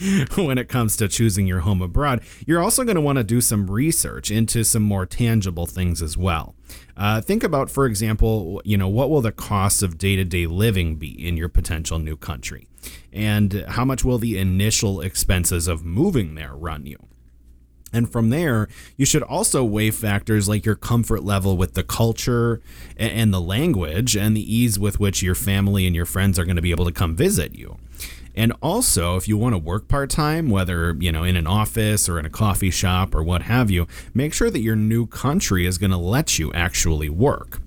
yep. 0.00 0.32
when 0.36 0.56
it 0.56 0.68
comes 0.68 0.96
to 0.98 1.08
choosing 1.08 1.48
your 1.48 1.60
home 1.60 1.82
abroad, 1.82 2.20
you're 2.46 2.62
also 2.62 2.84
going 2.84 2.94
to 2.94 3.00
want 3.00 3.18
to 3.18 3.24
do 3.24 3.40
some 3.40 3.68
research 3.68 4.30
into 4.30 4.62
some 4.62 4.84
more 4.84 5.04
tangible 5.04 5.66
things 5.66 6.00
as 6.00 6.16
well. 6.16 6.54
Uh, 6.96 7.20
think 7.20 7.42
about, 7.42 7.70
for 7.70 7.86
example, 7.86 8.62
you 8.64 8.76
know, 8.76 8.88
what 8.88 9.10
will 9.10 9.20
the 9.20 9.32
cost 9.32 9.82
of 9.82 9.98
day 9.98 10.14
to 10.14 10.24
day 10.24 10.46
living 10.46 10.94
be 10.94 11.26
in 11.26 11.36
your 11.36 11.48
potential 11.48 11.98
new 11.98 12.16
country? 12.16 12.68
And 13.12 13.64
how 13.68 13.84
much 13.84 14.04
will 14.04 14.18
the 14.18 14.38
initial 14.38 15.00
expenses 15.00 15.66
of 15.66 15.84
moving 15.84 16.36
there 16.36 16.54
run 16.54 16.86
you? 16.86 17.09
And 17.92 18.10
from 18.10 18.30
there, 18.30 18.68
you 18.96 19.04
should 19.04 19.22
also 19.22 19.64
weigh 19.64 19.90
factors 19.90 20.48
like 20.48 20.64
your 20.64 20.76
comfort 20.76 21.24
level 21.24 21.56
with 21.56 21.74
the 21.74 21.82
culture 21.82 22.60
and 22.96 23.34
the 23.34 23.40
language 23.40 24.16
and 24.16 24.36
the 24.36 24.54
ease 24.54 24.78
with 24.78 25.00
which 25.00 25.22
your 25.22 25.34
family 25.34 25.86
and 25.86 25.96
your 25.96 26.06
friends 26.06 26.38
are 26.38 26.44
going 26.44 26.56
to 26.56 26.62
be 26.62 26.70
able 26.70 26.84
to 26.84 26.92
come 26.92 27.16
visit 27.16 27.56
you. 27.56 27.78
And 28.36 28.52
also, 28.62 29.16
if 29.16 29.26
you 29.26 29.36
want 29.36 29.54
to 29.54 29.58
work 29.58 29.88
part 29.88 30.08
time, 30.08 30.50
whether, 30.50 30.96
you 31.00 31.10
know, 31.10 31.24
in 31.24 31.34
an 31.34 31.48
office 31.48 32.08
or 32.08 32.18
in 32.18 32.24
a 32.24 32.30
coffee 32.30 32.70
shop 32.70 33.14
or 33.14 33.24
what 33.24 33.42
have 33.42 33.70
you, 33.70 33.88
make 34.14 34.32
sure 34.32 34.50
that 34.50 34.60
your 34.60 34.76
new 34.76 35.06
country 35.06 35.66
is 35.66 35.78
going 35.78 35.90
to 35.90 35.96
let 35.96 36.38
you 36.38 36.52
actually 36.52 37.08
work. 37.08 37.60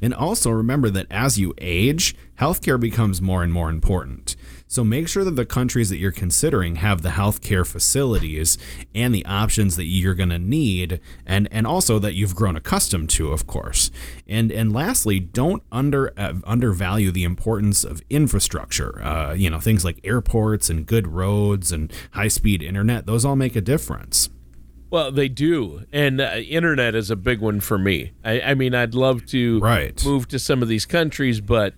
And 0.00 0.14
also 0.14 0.50
remember 0.50 0.88
that 0.90 1.06
as 1.10 1.38
you 1.38 1.54
age, 1.58 2.16
healthcare 2.40 2.80
becomes 2.80 3.20
more 3.20 3.42
and 3.42 3.52
more 3.52 3.68
important. 3.68 4.27
So 4.70 4.84
make 4.84 5.08
sure 5.08 5.24
that 5.24 5.34
the 5.34 5.46
countries 5.46 5.88
that 5.88 5.96
you're 5.96 6.12
considering 6.12 6.76
have 6.76 7.00
the 7.00 7.08
healthcare 7.08 7.66
facilities 7.66 8.58
and 8.94 9.14
the 9.14 9.24
options 9.24 9.76
that 9.76 9.84
you're 9.84 10.14
going 10.14 10.28
to 10.28 10.38
need 10.38 11.00
and 11.26 11.48
and 11.50 11.66
also 11.66 11.98
that 11.98 12.14
you've 12.14 12.34
grown 12.34 12.54
accustomed 12.54 13.08
to, 13.10 13.32
of 13.32 13.46
course. 13.46 13.90
And 14.28 14.52
and 14.52 14.72
lastly, 14.72 15.20
don't 15.20 15.62
under 15.72 16.12
uh, 16.18 16.34
undervalue 16.44 17.10
the 17.10 17.24
importance 17.24 17.82
of 17.82 18.02
infrastructure. 18.10 19.02
Uh, 19.02 19.32
you 19.32 19.48
know, 19.48 19.58
things 19.58 19.86
like 19.86 20.00
airports 20.04 20.68
and 20.68 20.86
good 20.86 21.08
roads 21.08 21.72
and 21.72 21.90
high-speed 22.12 22.62
internet, 22.62 23.06
those 23.06 23.24
all 23.24 23.36
make 23.36 23.56
a 23.56 23.62
difference. 23.62 24.28
Well, 24.90 25.12
they 25.12 25.28
do, 25.28 25.84
and 25.92 26.20
uh, 26.20 26.36
internet 26.36 26.94
is 26.94 27.10
a 27.10 27.16
big 27.16 27.40
one 27.40 27.60
for 27.60 27.78
me. 27.78 28.12
I, 28.24 28.40
I 28.40 28.54
mean, 28.54 28.74
I'd 28.74 28.94
love 28.94 29.26
to 29.26 29.60
right. 29.60 30.02
move 30.04 30.28
to 30.28 30.38
some 30.38 30.62
of 30.62 30.68
these 30.68 30.86
countries, 30.86 31.42
but 31.42 31.74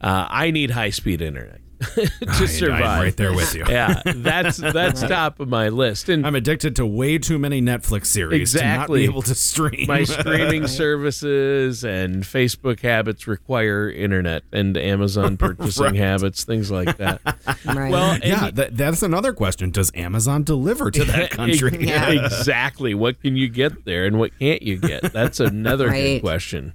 uh, 0.00 0.26
I 0.28 0.50
need 0.50 0.70
high 0.70 0.90
speed 0.90 1.20
internet. 1.20 1.61
to 2.38 2.48
survive. 2.48 2.82
I'm 2.82 3.02
right 3.02 3.16
there 3.16 3.32
with 3.32 3.54
you. 3.54 3.64
yeah, 3.68 4.00
that's 4.04 4.56
that's 4.72 5.02
top 5.02 5.40
of 5.40 5.48
my 5.48 5.68
list. 5.68 6.08
And 6.08 6.26
I'm 6.26 6.34
addicted 6.34 6.76
to 6.76 6.86
way 6.86 7.18
too 7.18 7.38
many 7.38 7.60
Netflix 7.60 8.06
series 8.06 8.54
exactly. 8.54 9.00
to 9.00 9.06
not 9.06 9.10
be 9.10 9.12
able 9.12 9.22
to 9.22 9.34
stream. 9.34 9.86
My 9.86 10.04
streaming 10.04 10.66
services 10.66 11.84
and 11.84 12.22
Facebook 12.22 12.80
habits 12.80 13.26
require 13.26 13.90
internet, 13.90 14.44
and 14.52 14.76
Amazon 14.76 15.36
purchasing 15.36 15.84
right. 15.84 15.94
habits, 15.96 16.44
things 16.44 16.70
like 16.70 16.96
that. 16.98 17.20
Right. 17.64 17.92
Well, 17.92 18.18
yeah, 18.18 18.50
that, 18.52 18.76
that's 18.76 19.02
another 19.02 19.32
question. 19.32 19.70
Does 19.70 19.90
Amazon 19.94 20.42
deliver 20.42 20.90
to 20.90 21.04
that 21.04 21.30
country? 21.30 21.86
yeah. 21.86 22.10
exactly. 22.10 22.94
What 22.94 23.20
can 23.20 23.36
you 23.36 23.48
get 23.48 23.84
there, 23.84 24.06
and 24.06 24.18
what 24.18 24.38
can't 24.38 24.62
you 24.62 24.78
get? 24.78 25.12
That's 25.12 25.40
another 25.40 25.88
right. 25.88 26.02
good 26.02 26.20
question. 26.20 26.74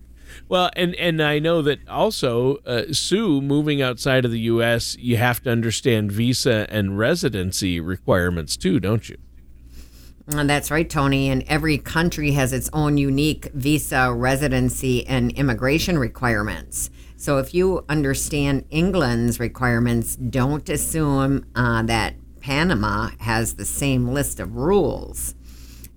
Well, 0.49 0.69
and 0.75 0.95
and 0.95 1.21
I 1.21 1.39
know 1.39 1.61
that 1.61 1.87
also, 1.87 2.57
uh, 2.65 2.91
Sue, 2.91 3.41
moving 3.41 3.81
outside 3.81 4.25
of 4.25 4.31
the 4.31 4.39
U.S., 4.41 4.95
you 4.99 5.17
have 5.17 5.41
to 5.43 5.51
understand 5.51 6.11
visa 6.11 6.67
and 6.69 6.97
residency 6.97 7.79
requirements 7.79 8.57
too, 8.57 8.79
don't 8.79 9.07
you? 9.09 9.17
And 10.29 10.49
that's 10.49 10.69
right, 10.71 10.89
Tony. 10.89 11.29
And 11.29 11.43
every 11.47 11.77
country 11.77 12.31
has 12.31 12.51
its 12.51 12.69
own 12.73 12.97
unique 12.97 13.49
visa, 13.53 14.11
residency, 14.13 15.07
and 15.07 15.31
immigration 15.31 15.97
requirements. 15.97 16.89
So 17.15 17.37
if 17.37 17.53
you 17.53 17.85
understand 17.87 18.65
England's 18.69 19.39
requirements, 19.39 20.15
don't 20.17 20.67
assume 20.69 21.45
uh, 21.55 21.81
that 21.83 22.15
Panama 22.41 23.09
has 23.19 23.55
the 23.55 23.65
same 23.65 24.09
list 24.09 24.39
of 24.39 24.55
rules. 24.55 25.33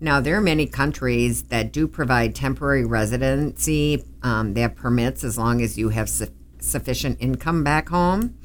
Now, 0.02 0.18
there 0.18 0.34
are 0.36 0.40
many 0.40 0.66
countries 0.66 1.42
that 1.44 1.72
do 1.72 1.86
provide 1.86 2.34
temporary 2.34 2.86
residency. 2.86 4.02
Um, 4.22 4.54
they 4.54 4.62
have 4.62 4.74
permits 4.74 5.22
as 5.22 5.36
long 5.36 5.60
as 5.60 5.76
you 5.76 5.90
have 5.90 6.08
su- 6.08 6.28
sufficient 6.58 7.18
income 7.20 7.62
back 7.62 7.90
home. 7.90 8.38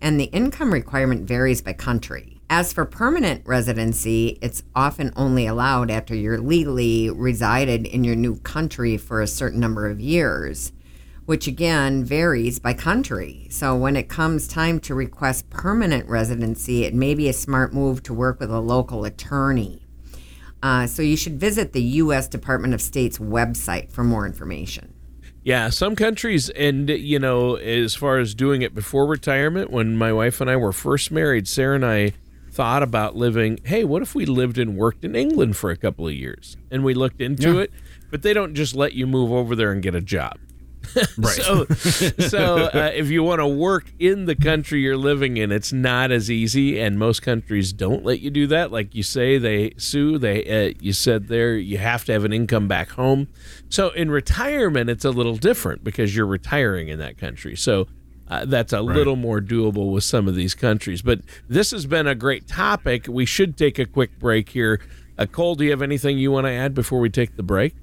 And 0.00 0.18
the 0.18 0.24
income 0.24 0.72
requirement 0.72 1.28
varies 1.28 1.62
by 1.62 1.74
country. 1.74 2.40
As 2.50 2.72
for 2.72 2.84
permanent 2.84 3.46
residency, 3.46 4.38
it's 4.42 4.64
often 4.74 5.12
only 5.14 5.46
allowed 5.46 5.92
after 5.92 6.14
you're 6.14 6.40
legally 6.40 7.08
resided 7.08 7.86
in 7.86 8.02
your 8.02 8.16
new 8.16 8.36
country 8.40 8.96
for 8.96 9.22
a 9.22 9.28
certain 9.28 9.60
number 9.60 9.88
of 9.88 10.00
years, 10.00 10.72
which 11.24 11.46
again 11.46 12.04
varies 12.04 12.58
by 12.58 12.72
country. 12.72 13.46
So 13.50 13.76
when 13.76 13.94
it 13.94 14.08
comes 14.08 14.48
time 14.48 14.80
to 14.80 14.94
request 14.94 15.50
permanent 15.50 16.08
residency, 16.08 16.82
it 16.84 16.94
may 16.94 17.14
be 17.14 17.28
a 17.28 17.32
smart 17.32 17.72
move 17.72 18.02
to 18.04 18.14
work 18.14 18.40
with 18.40 18.50
a 18.50 18.60
local 18.60 19.04
attorney. 19.04 19.85
Uh, 20.66 20.84
so 20.84 21.00
you 21.00 21.16
should 21.16 21.38
visit 21.38 21.72
the 21.72 21.82
U.S. 22.02 22.26
Department 22.26 22.74
of 22.74 22.82
State's 22.82 23.18
website 23.18 23.88
for 23.88 24.02
more 24.02 24.26
information. 24.26 24.92
Yeah, 25.44 25.68
some 25.68 25.94
countries, 25.94 26.50
and 26.50 26.90
you 26.90 27.20
know, 27.20 27.54
as 27.54 27.94
far 27.94 28.18
as 28.18 28.34
doing 28.34 28.62
it 28.62 28.74
before 28.74 29.06
retirement, 29.06 29.70
when 29.70 29.96
my 29.96 30.12
wife 30.12 30.40
and 30.40 30.50
I 30.50 30.56
were 30.56 30.72
first 30.72 31.12
married, 31.12 31.46
Sarah 31.46 31.76
and 31.76 31.86
I 31.86 32.14
thought 32.50 32.82
about 32.82 33.14
living. 33.14 33.60
Hey, 33.64 33.84
what 33.84 34.02
if 34.02 34.16
we 34.16 34.26
lived 34.26 34.58
and 34.58 34.76
worked 34.76 35.04
in 35.04 35.14
England 35.14 35.56
for 35.56 35.70
a 35.70 35.76
couple 35.76 36.08
of 36.08 36.14
years? 36.14 36.56
And 36.68 36.82
we 36.82 36.94
looked 36.94 37.20
into 37.20 37.54
yeah. 37.54 37.60
it, 37.60 37.72
but 38.10 38.22
they 38.22 38.32
don't 38.32 38.56
just 38.56 38.74
let 38.74 38.92
you 38.92 39.06
move 39.06 39.30
over 39.30 39.54
there 39.54 39.70
and 39.70 39.80
get 39.80 39.94
a 39.94 40.00
job. 40.00 40.36
right. 41.18 41.34
so, 41.34 41.64
so 42.18 42.56
uh, 42.72 42.90
if 42.94 43.10
you 43.10 43.22
want 43.22 43.40
to 43.40 43.46
work 43.46 43.90
in 43.98 44.26
the 44.26 44.34
country 44.34 44.80
you're 44.80 44.96
living 44.96 45.36
in, 45.36 45.52
it's 45.52 45.72
not 45.72 46.10
as 46.10 46.30
easy, 46.30 46.80
and 46.80 46.98
most 46.98 47.22
countries 47.22 47.72
don't 47.72 48.04
let 48.04 48.20
you 48.20 48.30
do 48.30 48.46
that. 48.48 48.72
Like 48.72 48.94
you 48.94 49.02
say, 49.02 49.38
they 49.38 49.74
sue. 49.76 50.18
They 50.18 50.68
uh, 50.68 50.74
you 50.80 50.92
said 50.92 51.28
there 51.28 51.56
you 51.56 51.78
have 51.78 52.04
to 52.06 52.12
have 52.12 52.24
an 52.24 52.32
income 52.32 52.68
back 52.68 52.90
home. 52.90 53.28
So 53.68 53.90
in 53.90 54.10
retirement, 54.10 54.90
it's 54.90 55.04
a 55.04 55.10
little 55.10 55.36
different 55.36 55.84
because 55.84 56.14
you're 56.16 56.26
retiring 56.26 56.88
in 56.88 56.98
that 56.98 57.18
country. 57.18 57.56
So. 57.56 57.88
Uh, 58.28 58.44
that's 58.44 58.72
a 58.72 58.78
right. 58.78 58.96
little 58.96 59.14
more 59.14 59.40
doable 59.40 59.92
with 59.92 60.02
some 60.02 60.26
of 60.26 60.34
these 60.34 60.52
countries. 60.52 61.00
But 61.00 61.20
this 61.48 61.70
has 61.70 61.86
been 61.86 62.08
a 62.08 62.14
great 62.16 62.48
topic. 62.48 63.06
We 63.08 63.24
should 63.24 63.56
take 63.56 63.78
a 63.78 63.86
quick 63.86 64.18
break 64.18 64.48
here. 64.48 64.80
Uh, 65.16 65.26
Cole, 65.26 65.54
do 65.54 65.64
you 65.64 65.70
have 65.70 65.80
anything 65.80 66.18
you 66.18 66.32
want 66.32 66.48
to 66.48 66.50
add 66.50 66.74
before 66.74 66.98
we 66.98 67.08
take 67.08 67.36
the 67.36 67.44
break? 67.44 67.76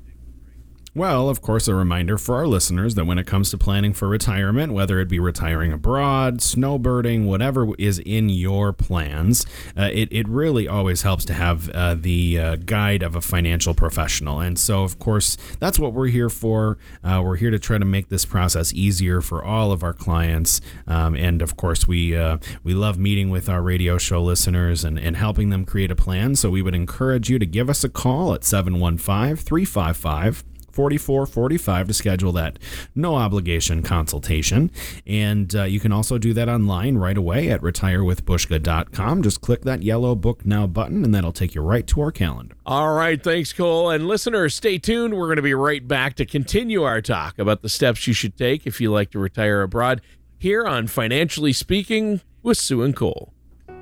Well, 0.96 1.28
of 1.28 1.42
course, 1.42 1.68
a 1.68 1.74
reminder 1.74 2.20
for 2.20 2.36
our 2.36 2.46
listeners 2.46 2.94
that 2.94 3.06
when 3.06 3.18
it 3.18 3.26
comes 3.26 3.50
to 3.50 3.58
planning 3.58 3.94
for 3.94 4.08
retirement, 4.08 4.74
whether 4.74 5.00
it 5.00 5.10
be 5.10 5.18
retiring 5.18 5.74
abroad, 5.74 6.38
snowbirding, 6.38 7.26
whatever 7.26 7.74
is 7.80 7.98
in 7.98 8.30
your 8.30 8.74
plans, 8.74 9.44
uh, 9.76 9.90
it, 9.92 10.10
it 10.12 10.30
really 10.30 10.68
always 10.68 11.02
helps 11.02 11.26
to 11.26 11.34
have 11.34 11.68
uh, 11.72 11.96
the 11.96 12.40
uh, 12.40 12.56
guide 12.58 13.02
of 13.02 13.16
a 13.16 13.22
financial 13.22 13.74
professional. 13.74 14.40
And 14.40 14.60
so, 14.60 14.84
of 14.84 15.00
course, 15.00 15.36
that's 15.60 15.80
what 15.80 15.94
we're 15.94 16.10
here 16.10 16.30
for. 16.30 16.78
Uh, 17.04 17.24
we're 17.26 17.38
here 17.38 17.50
to 17.50 17.58
try 17.58 17.80
to 17.80 17.86
make 17.86 18.10
this 18.10 18.24
process 18.24 18.72
easier 18.72 19.20
for 19.20 19.44
all 19.44 19.72
of 19.72 19.82
our 19.82 19.94
clients. 19.94 20.62
Um, 20.86 21.16
and 21.16 21.42
of 21.42 21.58
course, 21.58 21.88
we, 21.88 22.16
uh, 22.16 22.38
we 22.64 22.76
love 22.76 23.00
meeting 23.00 23.32
with 23.32 23.50
our 23.50 23.64
radio 23.64 23.98
show 23.98 24.22
listeners 24.22 24.84
and, 24.84 25.00
and 25.00 25.18
helping 25.18 25.50
them 25.50 25.66
create 25.66 25.90
a 25.90 25.96
plan. 25.96 26.36
So 26.36 26.52
we 26.52 26.62
would 26.62 26.76
encourage 26.76 27.32
you 27.32 27.40
to 27.40 27.48
give 27.48 27.68
us 27.68 27.84
a 27.84 27.90
call 27.90 28.36
at 28.36 28.44
715 28.44 29.38
355 29.38 30.44
4445 30.74 31.88
to 31.88 31.94
schedule 31.94 32.32
that 32.34 32.60
no 32.96 33.16
obligation 33.16 33.84
consultation. 33.84 34.72
And 35.06 35.56
uh, 35.56 35.64
you 35.64 35.80
can 35.80 35.92
also 35.92 36.18
do 36.18 36.34
that 36.34 36.50
online 36.50 36.98
right 36.98 37.18
away 37.18 37.50
at 37.50 37.62
retirewithbushka.com. 37.62 39.24
Just 39.24 39.42
click 39.42 39.62
that 39.64 39.84
yellow 39.84 40.16
book 40.16 40.46
now 40.46 40.68
button 40.68 41.04
and 41.04 41.14
that'll 41.14 41.32
take 41.32 41.56
you 41.56 41.62
right 41.62 41.86
to 41.88 42.02
our 42.02 42.12
calendar. 42.12 42.56
All 42.66 42.94
right. 42.94 43.22
Thanks, 43.22 43.54
Cole. 43.54 43.90
And 43.90 44.08
listeners, 44.08 44.56
stay 44.56 44.78
tuned. 44.78 45.14
We're 45.14 45.28
going 45.28 45.38
to 45.38 45.42
be 45.42 45.54
right 45.54 45.88
back 45.88 46.16
to 46.16 46.26
continue 46.26 46.84
our 46.84 47.02
talk 47.02 47.40
about 47.40 47.62
the 47.62 47.70
steps 47.70 48.08
you 48.08 48.14
should 48.14 48.38
take 48.38 48.66
if 48.66 48.82
you 48.82 48.92
like 48.92 49.12
to 49.12 49.20
retire 49.20 49.62
abroad 49.62 50.02
here 50.40 50.66
on 50.66 50.88
Financially 50.88 51.54
Speaking 51.54 52.22
with 52.42 52.58
Sue 52.58 52.82
and 52.82 52.96
Cole. 52.96 53.34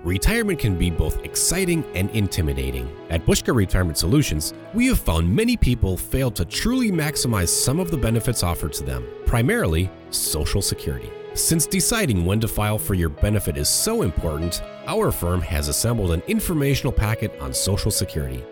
Retirement 0.04 0.58
can 0.58 0.76
be 0.76 0.90
both 0.90 1.24
exciting 1.24 1.86
and 1.94 2.10
intimidating. 2.10 2.90
At 3.12 3.24
Bushka 3.24 3.54
Retirement 3.54 4.00
Solutions, 4.00 4.56
we 4.74 4.88
have 4.88 5.00
found 5.00 5.32
many 5.34 5.56
people 5.56 5.96
fail 5.96 6.32
to 6.32 6.44
truly 6.44 6.92
maximize 6.92 7.50
some 7.50 7.80
of 7.80 7.92
the 7.92 7.98
benefits 7.98 8.42
offered 8.42 8.74
to 8.74 8.84
them, 8.84 9.08
primarily 9.28 9.92
Social 10.10 10.62
Security. 10.62 11.12
Since 11.36 11.68
deciding 11.68 12.26
when 12.26 12.40
to 12.40 12.48
file 12.48 12.80
for 12.80 12.96
your 12.96 13.10
benefit 13.10 13.58
is 13.58 13.70
so 13.70 14.02
important, 14.02 14.64
our 14.88 15.12
firm 15.12 15.40
has 15.42 15.68
assembled 15.68 16.12
an 16.12 16.24
informational 16.28 16.92
packet 16.92 17.40
on 17.40 17.54
Social 17.54 17.92
Security. 17.92 18.44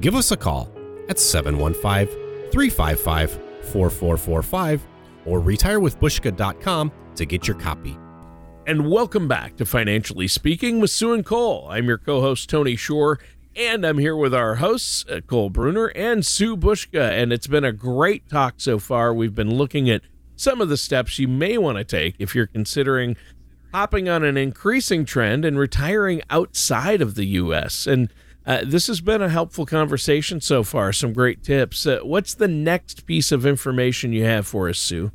Give 0.00 0.14
us 0.14 0.30
a 0.30 0.36
call 0.36 0.70
at 1.08 1.18
715 1.18 2.06
355 2.52 3.32
4445 3.62 4.86
or 5.26 5.40
retirewithbushka.com 5.40 6.92
to 7.16 7.26
get 7.26 7.48
your 7.48 7.56
copy 7.58 7.98
and 8.66 8.90
welcome 8.90 9.28
back 9.28 9.56
to 9.56 9.66
Financially 9.66 10.26
Speaking 10.26 10.80
with 10.80 10.90
Sue 10.90 11.12
and 11.12 11.24
Cole. 11.24 11.68
I'm 11.70 11.86
your 11.86 11.98
co 11.98 12.22
host, 12.22 12.48
Tony 12.48 12.76
Shore, 12.76 13.18
and 13.54 13.84
I'm 13.84 13.98
here 13.98 14.16
with 14.16 14.34
our 14.34 14.56
hosts, 14.56 15.04
uh, 15.10 15.20
Cole 15.20 15.50
Bruner 15.50 15.86
and 15.88 16.24
Sue 16.24 16.56
Bushka. 16.56 17.10
And 17.10 17.32
it's 17.32 17.46
been 17.46 17.64
a 17.64 17.72
great 17.72 18.28
talk 18.28 18.54
so 18.58 18.78
far. 18.78 19.12
We've 19.12 19.34
been 19.34 19.54
looking 19.54 19.90
at 19.90 20.02
some 20.36 20.60
of 20.60 20.70
the 20.70 20.78
steps 20.78 21.18
you 21.18 21.28
may 21.28 21.58
want 21.58 21.76
to 21.76 21.84
take 21.84 22.16
if 22.18 22.34
you're 22.34 22.46
considering 22.46 23.16
hopping 23.74 24.08
on 24.08 24.24
an 24.24 24.38
increasing 24.38 25.04
trend 25.04 25.44
and 25.44 25.58
retiring 25.58 26.22
outside 26.30 27.02
of 27.02 27.16
the 27.16 27.26
U.S. 27.26 27.86
And 27.86 28.08
uh, 28.46 28.62
this 28.64 28.86
has 28.86 29.02
been 29.02 29.20
a 29.20 29.28
helpful 29.28 29.66
conversation 29.66 30.40
so 30.40 30.62
far. 30.62 30.92
Some 30.92 31.12
great 31.12 31.42
tips. 31.42 31.86
Uh, 31.86 31.98
what's 32.02 32.34
the 32.34 32.48
next 32.48 33.04
piece 33.04 33.30
of 33.30 33.44
information 33.44 34.12
you 34.12 34.24
have 34.24 34.46
for 34.46 34.70
us, 34.70 34.78
Sue? 34.78 35.12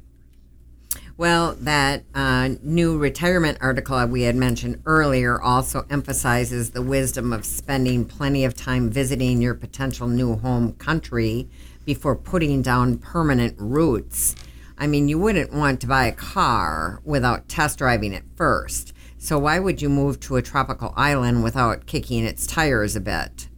Well, 1.19 1.57
that 1.59 2.05
uh, 2.15 2.51
new 2.63 2.97
retirement 2.97 3.57
article 3.59 4.07
we 4.07 4.21
had 4.21 4.37
mentioned 4.37 4.81
earlier 4.85 5.41
also 5.41 5.85
emphasizes 5.89 6.69
the 6.69 6.81
wisdom 6.81 7.33
of 7.33 7.43
spending 7.43 8.05
plenty 8.05 8.45
of 8.45 8.55
time 8.55 8.89
visiting 8.89 9.41
your 9.41 9.53
potential 9.53 10.07
new 10.07 10.37
home 10.37 10.75
country 10.75 11.49
before 11.83 12.15
putting 12.15 12.61
down 12.61 12.99
permanent 12.99 13.55
roots. 13.57 14.33
I 14.77 14.87
mean, 14.87 15.09
you 15.09 15.19
wouldn't 15.19 15.51
want 15.51 15.81
to 15.81 15.87
buy 15.87 16.05
a 16.05 16.13
car 16.13 17.01
without 17.03 17.49
test 17.49 17.79
driving 17.79 18.13
it 18.13 18.23
first. 18.37 18.93
So, 19.17 19.37
why 19.37 19.59
would 19.59 19.81
you 19.81 19.89
move 19.89 20.21
to 20.21 20.37
a 20.37 20.41
tropical 20.41 20.93
island 20.95 21.43
without 21.43 21.85
kicking 21.85 22.23
its 22.23 22.47
tires 22.47 22.95
a 22.95 23.01
bit? 23.01 23.49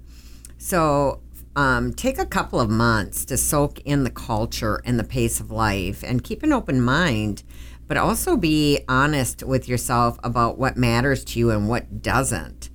So, 0.58 1.21
um, 1.56 1.94
take 1.94 2.18
a 2.18 2.26
couple 2.26 2.60
of 2.60 2.70
months 2.70 3.26
to 3.26 3.38
soak 3.38 3.80
in 3.82 4.04
the 4.04 4.10
culture 4.10 4.82
and 4.86 5.00
the 5.00 5.04
pace 5.04 5.40
of 5.40 5.52
life 5.52 6.04
and 6.04 6.24
keep 6.24 6.44
an 6.44 6.54
open 6.54 6.82
mind, 6.82 7.44
but 7.88 7.98
also 7.98 8.38
be 8.38 8.80
honest 8.88 9.44
with 9.44 9.68
yourself 9.68 10.18
about 10.24 10.58
what 10.58 10.78
matters 10.78 11.26
to 11.26 11.40
you 11.40 11.52
and 11.52 11.68
what 11.68 12.02
doesn't. 12.02 12.70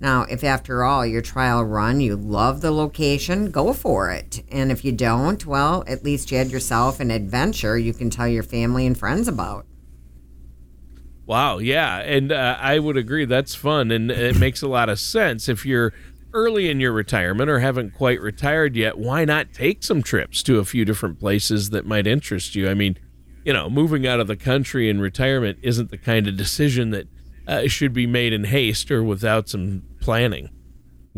Now, 0.00 0.22
if 0.30 0.44
after 0.44 0.84
all 0.84 1.04
your 1.04 1.22
trial 1.22 1.64
run 1.64 2.00
you 2.00 2.14
love 2.14 2.60
the 2.60 2.70
location, 2.70 3.50
go 3.50 3.72
for 3.72 4.10
it. 4.10 4.44
And 4.50 4.70
if 4.70 4.84
you 4.84 4.92
don't, 4.92 5.44
well, 5.44 5.82
at 5.88 6.04
least 6.04 6.30
you 6.30 6.38
had 6.38 6.50
yourself 6.50 7.00
an 7.00 7.10
adventure 7.10 7.76
you 7.76 7.92
can 7.92 8.08
tell 8.08 8.28
your 8.28 8.44
family 8.44 8.86
and 8.86 8.96
friends 8.96 9.26
about. 9.26 9.66
Wow, 11.26 11.58
yeah, 11.58 11.98
and 11.98 12.32
uh, 12.32 12.56
I 12.58 12.78
would 12.78 12.96
agree 12.96 13.26
that's 13.26 13.54
fun 13.54 13.90
and 13.90 14.10
it 14.10 14.38
makes 14.38 14.62
a 14.62 14.68
lot 14.68 14.88
of 14.88 14.98
sense 14.98 15.46
if 15.46 15.66
you're 15.66 15.92
early 16.32 16.70
in 16.70 16.80
your 16.80 16.92
retirement 16.92 17.50
or 17.50 17.58
haven't 17.60 17.94
quite 17.94 18.20
retired 18.20 18.76
yet, 18.76 18.98
why 18.98 19.24
not 19.24 19.52
take 19.52 19.82
some 19.82 20.02
trips 20.02 20.42
to 20.44 20.58
a 20.58 20.64
few 20.64 20.84
different 20.84 21.18
places 21.18 21.70
that 21.70 21.86
might 21.86 22.06
interest 22.06 22.54
you? 22.54 22.68
I 22.68 22.74
mean, 22.74 22.98
you 23.44 23.52
know, 23.52 23.70
moving 23.70 24.06
out 24.06 24.20
of 24.20 24.26
the 24.26 24.36
country 24.36 24.88
in 24.88 25.00
retirement 25.00 25.58
isn't 25.62 25.90
the 25.90 25.98
kind 25.98 26.26
of 26.26 26.36
decision 26.36 26.90
that 26.90 27.08
uh, 27.46 27.66
should 27.66 27.92
be 27.92 28.06
made 28.06 28.32
in 28.32 28.44
haste 28.44 28.90
or 28.90 29.02
without 29.02 29.48
some 29.48 29.82
planning. 30.00 30.50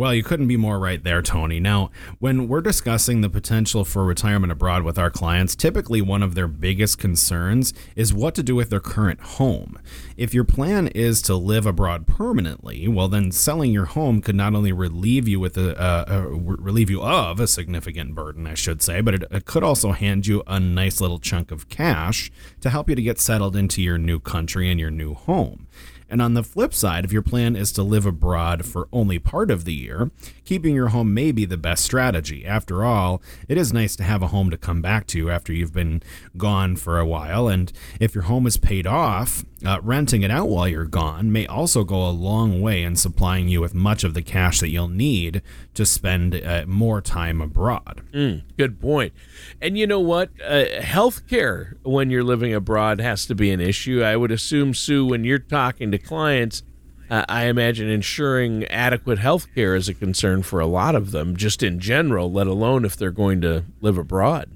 Well, 0.01 0.15
you 0.15 0.23
couldn't 0.23 0.47
be 0.47 0.57
more 0.57 0.79
right 0.79 1.05
there, 1.05 1.21
Tony. 1.21 1.61
Now, 1.61 1.91
when 2.21 2.49
we're 2.49 2.63
discussing 2.63 3.21
the 3.21 3.29
potential 3.29 3.85
for 3.85 4.03
retirement 4.03 4.51
abroad 4.51 4.83
with 4.83 4.99
our 4.99 5.11
clients, 5.11 5.55
typically 5.55 6.01
one 6.01 6.23
of 6.23 6.35
their 6.35 6.49
biggest 6.49 6.99
concerns 6.99 7.75
is 7.95 8.15
what 8.15 8.35
to 8.37 8.43
do 8.43 8.55
with 8.55 8.71
their 8.71 8.81
current 8.81 9.21
home. 9.21 9.79
If 10.17 10.33
your 10.33 10.45
plan 10.45 10.87
is 10.87 11.21
to 11.25 11.37
live 11.37 11.67
abroad 11.67 12.07
permanently, 12.07 12.89
well, 12.89 13.09
then 13.09 13.31
selling 13.31 13.73
your 13.73 13.85
home 13.85 14.23
could 14.23 14.37
not 14.37 14.55
only 14.55 14.73
relieve 14.73 15.29
you 15.29 15.39
with 15.39 15.59
a, 15.59 15.79
uh, 15.79 16.05
uh, 16.09 16.29
relieve 16.31 16.89
you 16.89 17.03
of 17.03 17.39
a 17.39 17.47
significant 17.47 18.15
burden, 18.15 18.47
I 18.47 18.55
should 18.55 18.81
say, 18.81 19.03
but 19.03 19.17
it, 19.17 19.25
it 19.31 19.45
could 19.45 19.63
also 19.63 19.93
hand 19.93 20.27
you 20.27 20.43
a 20.47 20.59
nice 20.59 21.03
little 21.03 21.19
chunk 21.19 21.51
of 21.51 21.69
cash 21.69 22.33
to 22.63 22.71
help 22.71 22.89
you 22.89 22.95
to 22.95 23.03
get 23.03 23.21
settled 23.21 23.55
into 23.55 23.83
your 23.83 23.99
new 23.99 24.19
country 24.19 24.71
and 24.71 24.81
your 24.81 24.91
new 24.91 25.13
home. 25.13 25.67
And 26.11 26.21
on 26.21 26.35
the 26.35 26.43
flip 26.43 26.75
side, 26.75 27.05
if 27.05 27.13
your 27.13 27.23
plan 27.23 27.55
is 27.55 27.71
to 27.73 27.83
live 27.83 28.05
abroad 28.05 28.67
for 28.67 28.89
only 28.93 29.19
part 29.19 29.51
of 29.51 29.65
the 29.65 29.73
year, 29.73 30.11
keeping 30.45 30.75
your 30.75 30.89
home 30.89 31.15
may 31.15 31.31
be 31.31 31.45
the 31.45 31.57
best 31.57 31.85
strategy. 31.85 32.45
After 32.45 32.85
all, 32.85 33.23
it 33.49 33.57
is 33.57 33.73
nice 33.73 33.95
to 33.97 34.03
have 34.03 34.23
a 34.23 34.29
home 34.29 34.51
to 34.51 34.59
come 34.59 34.83
back 34.83 35.07
to 35.09 35.31
after 35.31 35.53
you've 35.53 35.73
been 35.73 36.03
gone 36.37 36.75
for 36.75 36.99
a 36.99 37.07
while. 37.07 37.47
And 37.49 37.73
if 38.01 38.15
your 38.15 38.25
home 38.25 38.47
is 38.47 38.57
paid 38.57 38.87
off, 38.87 39.45
uh, 39.65 39.81
renting 39.83 40.23
it 40.23 40.31
out 40.31 40.49
while 40.49 40.69
you're 40.69 40.85
gone 40.85 41.31
may 41.31 41.47
also 41.47 41.85
go 41.85 42.07
a 42.07 42.11
long 42.11 42.61
way 42.61 42.83
in 42.83 42.97
supplying 42.97 43.49
you 43.49 43.61
with 43.61 43.75
much 43.75 44.05
of 44.05 44.15
the 44.15 44.23
cash 44.23 44.61
that 44.61 44.71
you'll 44.71 44.89
need 44.89 45.43
to 45.75 45.85
spend 45.85 46.35
uh, 46.35 46.65
more 46.67 47.01
time 47.01 47.41
abroad. 47.41 48.03
Mm, 48.13 48.43
good 48.57 48.81
point. 48.81 49.13
And 49.61 49.77
you 49.77 49.87
know 49.87 50.01
what? 50.01 50.31
Uh, 50.43 50.65
healthcare 50.81 51.75
when 51.83 52.11
you're 52.11 52.25
living 52.25 52.55
abroad 52.55 53.01
has 53.01 53.27
to 53.27 53.35
be 53.35 53.51
an 53.51 53.61
issue. 53.61 54.03
I 54.03 54.17
would 54.17 54.31
assume, 54.31 54.75
Sue, 54.75 55.05
when 55.07 55.25
you're 55.25 55.39
talking 55.39 55.91
to 55.93 55.99
clients, 55.99 56.63
uh, 57.11 57.25
I 57.29 57.47
imagine 57.47 57.89
ensuring 57.89 58.65
adequate 58.67 59.19
health 59.19 59.53
care 59.55 59.75
is 59.75 59.89
a 59.89 59.95
concern 59.95 60.43
for 60.43 60.61
a 60.61 60.67
lot 60.67 60.95
of 60.95 61.11
them, 61.11 61.37
just 61.37 61.63
in 61.63 61.81
general, 61.81 62.31
let 62.31 62.47
alone 62.47 62.85
if 62.85 62.97
they're 62.97 63.11
going 63.11 63.41
to 63.41 63.65
live 63.81 63.99
abroad. 63.99 64.51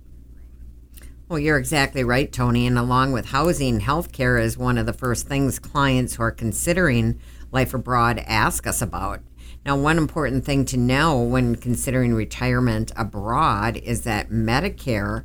Well, 1.29 1.39
you're 1.39 1.59
exactly 1.59 2.05
right, 2.05 2.31
Tony. 2.31 2.67
And 2.67 2.79
along 2.79 3.13
with 3.13 3.27
housing, 3.27 3.81
healthcare 3.81 4.41
is 4.41 4.59
one 4.59 4.77
of 4.77 4.87
the 4.87 4.93
first 4.93 5.27
things 5.27 5.59
clients 5.59 6.15
who 6.15 6.23
are 6.23 6.31
considering 6.31 7.19
life 7.51 7.73
abroad 7.73 8.23
ask 8.27 8.67
us 8.67 8.83
about. 8.83 9.21
Now, 9.65 9.77
one 9.77 9.97
important 9.97 10.45
thing 10.45 10.67
to 10.67 10.77
know 10.77 11.19
when 11.23 11.57
considering 11.57 12.13
retirement 12.13 12.93
abroad 12.97 13.79
is 13.79 14.03
that 14.03 14.29
Medicare 14.29 15.25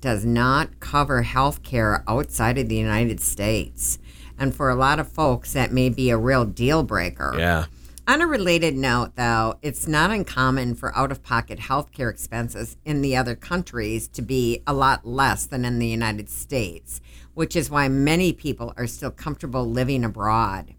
does 0.00 0.24
not 0.24 0.80
cover 0.80 1.22
health 1.22 1.62
care 1.62 2.02
outside 2.08 2.58
of 2.58 2.68
the 2.68 2.76
United 2.76 3.20
States. 3.20 3.98
And 4.38 4.54
for 4.54 4.68
a 4.68 4.74
lot 4.74 4.98
of 4.98 5.08
folks, 5.08 5.52
that 5.52 5.72
may 5.72 5.88
be 5.88 6.10
a 6.10 6.18
real 6.18 6.44
deal 6.44 6.82
breaker. 6.82 7.34
Yeah. 7.38 7.66
On 8.08 8.22
a 8.22 8.26
related 8.28 8.76
note, 8.76 9.16
though, 9.16 9.58
it's 9.62 9.88
not 9.88 10.12
uncommon 10.12 10.76
for 10.76 10.96
out 10.96 11.10
of 11.10 11.24
pocket 11.24 11.58
healthcare 11.58 12.08
expenses 12.08 12.76
in 12.84 13.02
the 13.02 13.16
other 13.16 13.34
countries 13.34 14.06
to 14.08 14.22
be 14.22 14.62
a 14.64 14.72
lot 14.72 15.04
less 15.04 15.44
than 15.44 15.64
in 15.64 15.80
the 15.80 15.88
United 15.88 16.30
States, 16.30 17.00
which 17.34 17.56
is 17.56 17.68
why 17.68 17.88
many 17.88 18.32
people 18.32 18.72
are 18.76 18.86
still 18.86 19.10
comfortable 19.10 19.68
living 19.68 20.04
abroad. 20.04 20.76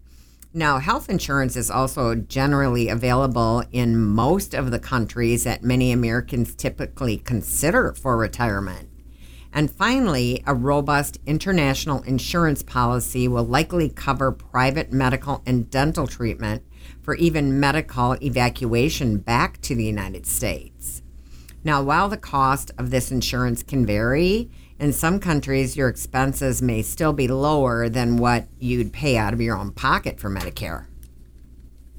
Now, 0.54 0.78
health 0.78 1.10
insurance 1.10 1.54
is 1.54 1.70
also 1.70 2.14
generally 2.14 2.88
available 2.88 3.62
in 3.72 4.02
most 4.02 4.54
of 4.54 4.70
the 4.70 4.78
countries 4.78 5.44
that 5.44 5.62
many 5.62 5.92
Americans 5.92 6.54
typically 6.54 7.18
consider 7.18 7.92
for 7.92 8.16
retirement. 8.16 8.88
And 9.52 9.70
finally, 9.70 10.42
a 10.46 10.54
robust 10.54 11.18
international 11.26 12.00
insurance 12.04 12.62
policy 12.62 13.28
will 13.28 13.44
likely 13.44 13.90
cover 13.90 14.32
private 14.32 14.94
medical 14.94 15.42
and 15.44 15.68
dental 15.68 16.06
treatment 16.06 16.62
for 17.08 17.14
even 17.14 17.58
medical 17.58 18.22
evacuation 18.22 19.16
back 19.16 19.58
to 19.62 19.74
the 19.74 19.82
United 19.82 20.26
States. 20.26 21.00
Now, 21.64 21.82
while 21.82 22.10
the 22.10 22.18
cost 22.18 22.70
of 22.76 22.90
this 22.90 23.10
insurance 23.10 23.62
can 23.62 23.86
vary, 23.86 24.50
in 24.78 24.92
some 24.92 25.18
countries 25.18 25.74
your 25.74 25.88
expenses 25.88 26.60
may 26.60 26.82
still 26.82 27.14
be 27.14 27.26
lower 27.26 27.88
than 27.88 28.18
what 28.18 28.46
you'd 28.58 28.92
pay 28.92 29.16
out 29.16 29.32
of 29.32 29.40
your 29.40 29.56
own 29.56 29.72
pocket 29.72 30.20
for 30.20 30.28
Medicare. 30.28 30.84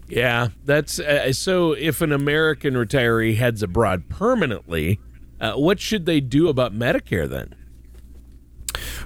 Yeah, 0.08 0.50
that's 0.64 1.00
uh, 1.00 1.34
so. 1.34 1.72
If 1.72 2.02
an 2.02 2.12
American 2.12 2.76
retiree 2.76 3.36
heads 3.36 3.64
abroad 3.64 4.10
permanently, 4.10 5.00
uh, 5.42 5.54
what 5.54 5.80
should 5.80 6.06
they 6.06 6.22
do 6.22 6.50
about 6.50 6.72
Medicare 6.72 7.28
then? 7.28 7.56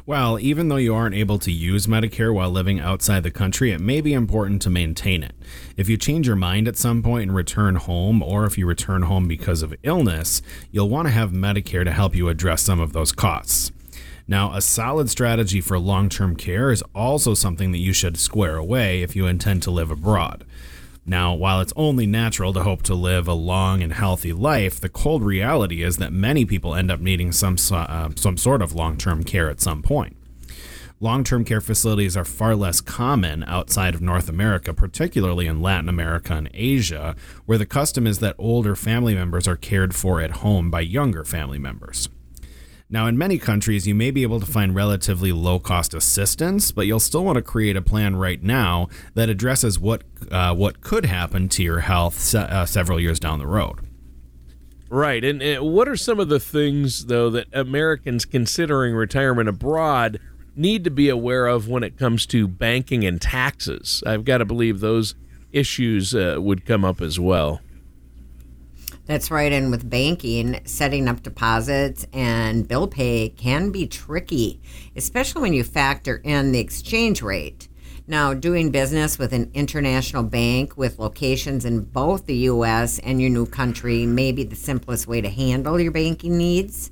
Well, 0.05 0.39
even 0.39 0.67
though 0.67 0.77
you 0.77 0.93
aren't 0.93 1.15
able 1.15 1.39
to 1.39 1.51
use 1.51 1.87
Medicare 1.87 2.33
while 2.33 2.49
living 2.49 2.79
outside 2.79 3.23
the 3.23 3.31
country, 3.31 3.71
it 3.71 3.79
may 3.79 4.01
be 4.01 4.13
important 4.13 4.61
to 4.63 4.69
maintain 4.69 5.23
it. 5.23 5.33
If 5.77 5.89
you 5.89 5.97
change 5.97 6.27
your 6.27 6.35
mind 6.35 6.67
at 6.67 6.77
some 6.77 7.01
point 7.01 7.23
and 7.23 7.35
return 7.35 7.75
home, 7.75 8.21
or 8.21 8.45
if 8.45 8.57
you 8.57 8.65
return 8.65 9.03
home 9.03 9.27
because 9.27 9.61
of 9.61 9.75
illness, 9.83 10.41
you'll 10.71 10.89
want 10.89 11.07
to 11.07 11.13
have 11.13 11.31
Medicare 11.31 11.85
to 11.85 11.91
help 11.91 12.15
you 12.15 12.29
address 12.29 12.61
some 12.61 12.79
of 12.79 12.93
those 12.93 13.11
costs. 13.11 13.71
Now, 14.27 14.53
a 14.53 14.61
solid 14.61 15.09
strategy 15.09 15.59
for 15.59 15.77
long 15.77 16.07
term 16.07 16.35
care 16.35 16.71
is 16.71 16.83
also 16.95 17.33
something 17.33 17.71
that 17.71 17.79
you 17.79 17.91
should 17.91 18.17
square 18.17 18.55
away 18.55 19.01
if 19.01 19.15
you 19.15 19.27
intend 19.27 19.63
to 19.63 19.71
live 19.71 19.91
abroad. 19.91 20.45
Now, 21.05 21.33
while 21.33 21.59
it's 21.59 21.73
only 21.75 22.07
natural 22.07 22.53
to 22.53 22.63
hope 22.63 22.81
to 22.83 22.95
live 22.95 23.27
a 23.27 23.33
long 23.33 23.83
and 23.83 23.91
healthy 23.91 24.31
life, 24.31 24.79
the 24.79 24.87
cold 24.87 25.21
reality 25.21 25.83
is 25.83 25.97
that 25.97 26.13
many 26.13 26.45
people 26.45 26.73
end 26.73 26.89
up 26.89 27.01
needing 27.01 27.33
some 27.33 27.57
uh, 27.71 28.09
some 28.15 28.37
sort 28.37 28.61
of 28.61 28.73
long-term 28.73 29.23
care 29.25 29.49
at 29.49 29.59
some 29.59 29.81
point. 29.81 30.15
Long-term 31.01 31.43
care 31.43 31.59
facilities 31.59 32.15
are 32.15 32.23
far 32.23 32.55
less 32.55 32.79
common 32.79 33.43
outside 33.43 33.93
of 33.93 34.01
North 34.01 34.29
America, 34.29 34.73
particularly 34.73 35.47
in 35.47 35.61
Latin 35.61 35.89
America 35.89 36.33
and 36.35 36.49
Asia, 36.53 37.17
where 37.45 37.57
the 37.57 37.65
custom 37.65 38.07
is 38.07 38.19
that 38.19 38.35
older 38.37 38.73
family 38.73 39.13
members 39.13 39.45
are 39.45 39.57
cared 39.57 39.93
for 39.93 40.21
at 40.21 40.37
home 40.37 40.71
by 40.71 40.79
younger 40.79 41.25
family 41.25 41.59
members. 41.59 42.07
Now, 42.89 43.07
in 43.07 43.17
many 43.17 43.37
countries, 43.39 43.87
you 43.87 43.95
may 43.95 44.11
be 44.11 44.21
able 44.21 44.39
to 44.39 44.45
find 44.45 44.75
relatively 44.75 45.31
low 45.31 45.57
cost 45.57 45.93
assistance, 45.93 46.71
but 46.71 46.85
you'll 46.85 46.99
still 46.99 47.25
want 47.25 47.37
to 47.37 47.41
create 47.41 47.75
a 47.75 47.81
plan 47.81 48.15
right 48.15 48.41
now 48.43 48.87
that 49.15 49.29
addresses 49.29 49.79
what, 49.79 50.03
uh, 50.31 50.53
what 50.53 50.81
could 50.81 51.05
happen 51.05 51.49
to 51.49 51.63
your 51.63 51.79
health 51.79 52.19
se- 52.19 52.39
uh, 52.39 52.65
several 52.65 52.99
years 52.99 53.19
down 53.19 53.39
the 53.39 53.47
road. 53.47 53.79
Right. 54.89 55.23
And, 55.23 55.41
and 55.41 55.73
what 55.73 55.87
are 55.87 55.95
some 55.95 56.19
of 56.19 56.29
the 56.29 56.39
things, 56.39 57.05
though, 57.05 57.31
that 57.31 57.47
Americans 57.51 58.25
considering 58.25 58.93
retirement 58.93 59.49
abroad 59.49 60.19
need 60.55 60.83
to 60.83 60.91
be 60.91 61.09
aware 61.09 61.47
of 61.47 61.67
when 61.67 61.81
it 61.81 61.97
comes 61.97 62.27
to 62.27 62.47
banking 62.47 63.03
and 63.03 63.19
taxes? 63.19 64.03
I've 64.05 64.23
got 64.23 64.37
to 64.37 64.45
believe 64.45 64.81
those 64.81 65.15
issues 65.51 66.13
uh, 66.13 66.35
would 66.37 66.63
come 66.63 66.85
up 66.85 67.01
as 67.01 67.19
well. 67.19 67.61
That's 69.05 69.29
right. 69.29 69.51
And 69.51 69.69
with 69.69 69.89
banking, 69.89 70.61
setting 70.65 71.09
up 71.09 71.23
deposits 71.23 72.05
and 72.13 72.67
bill 72.67 72.87
pay 72.87 73.29
can 73.29 73.69
be 73.69 73.85
tricky, 73.85 74.61
especially 74.95 75.41
when 75.41 75.53
you 75.53 75.63
factor 75.63 76.21
in 76.23 76.53
the 76.53 76.59
exchange 76.59 77.21
rate. 77.21 77.67
Now, 78.05 78.33
doing 78.33 78.71
business 78.71 79.17
with 79.17 79.31
an 79.31 79.49
international 79.53 80.23
bank 80.23 80.75
with 80.75 80.99
locations 80.99 81.63
in 81.63 81.81
both 81.85 82.25
the 82.25 82.35
U.S. 82.35 82.99
and 82.99 83.21
your 83.21 83.29
new 83.29 83.45
country 83.45 84.05
may 84.05 84.33
be 84.33 84.43
the 84.43 84.57
simplest 84.57 85.07
way 85.07 85.21
to 85.21 85.29
handle 85.29 85.79
your 85.79 85.91
banking 85.91 86.37
needs. 86.37 86.91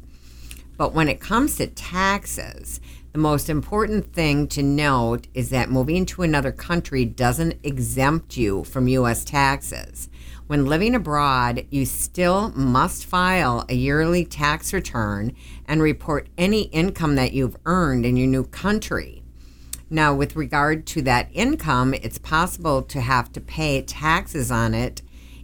But 0.77 0.93
when 0.93 1.09
it 1.09 1.19
comes 1.19 1.57
to 1.57 1.67
taxes, 1.67 2.79
the 3.11 3.19
most 3.19 3.49
important 3.49 4.13
thing 4.13 4.47
to 4.47 4.63
note 4.63 5.27
is 5.33 5.49
that 5.49 5.69
moving 5.69 6.05
to 6.07 6.21
another 6.21 6.53
country 6.53 7.03
doesn't 7.03 7.59
exempt 7.61 8.37
you 8.37 8.63
from 8.63 8.87
U.S. 8.87 9.25
taxes. 9.25 10.09
When 10.51 10.65
living 10.65 10.95
abroad, 10.95 11.65
you 11.69 11.85
still 11.85 12.49
must 12.49 13.05
file 13.05 13.63
a 13.69 13.73
yearly 13.73 14.25
tax 14.25 14.73
return 14.73 15.33
and 15.65 15.81
report 15.81 16.27
any 16.37 16.63
income 16.63 17.15
that 17.15 17.31
you've 17.31 17.55
earned 17.65 18.05
in 18.05 18.17
your 18.17 18.27
new 18.27 18.43
country. 18.43 19.23
Now, 19.89 20.13
with 20.13 20.35
regard 20.35 20.85
to 20.87 21.01
that 21.03 21.29
income, 21.31 21.93
it's 21.93 22.17
possible 22.17 22.81
to 22.81 22.99
have 22.99 23.31
to 23.31 23.39
pay 23.39 23.81
taxes 23.81 24.51
on 24.51 24.73
it 24.73 25.01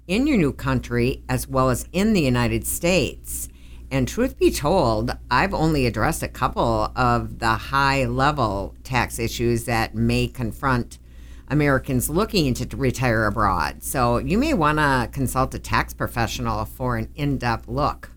in 0.07 0.27
your 0.27 0.35
new 0.35 0.51
country 0.51 1.23
as 1.29 1.47
well 1.47 1.69
as 1.69 1.87
in 1.93 2.11
the 2.11 2.23
United 2.23 2.67
States. 2.67 3.47
And 3.89 4.09
truth 4.09 4.37
be 4.37 4.51
told, 4.51 5.15
I've 5.31 5.53
only 5.53 5.85
addressed 5.85 6.21
a 6.21 6.27
couple 6.27 6.91
of 6.97 7.39
the 7.39 7.53
high 7.53 8.03
level 8.03 8.75
tax 8.83 9.19
issues 9.19 9.63
that 9.63 9.95
may 9.95 10.27
confront 10.27 10.99
Americans 11.49 12.09
looking 12.09 12.53
to 12.53 12.77
retire 12.77 13.25
abroad. 13.25 13.83
So 13.83 14.17
you 14.17 14.37
may 14.37 14.53
want 14.53 14.79
to 14.79 15.09
consult 15.11 15.53
a 15.53 15.59
tax 15.59 15.93
professional 15.93 16.65
for 16.65 16.97
an 16.97 17.09
in 17.15 17.37
depth 17.37 17.67
look. 17.67 18.09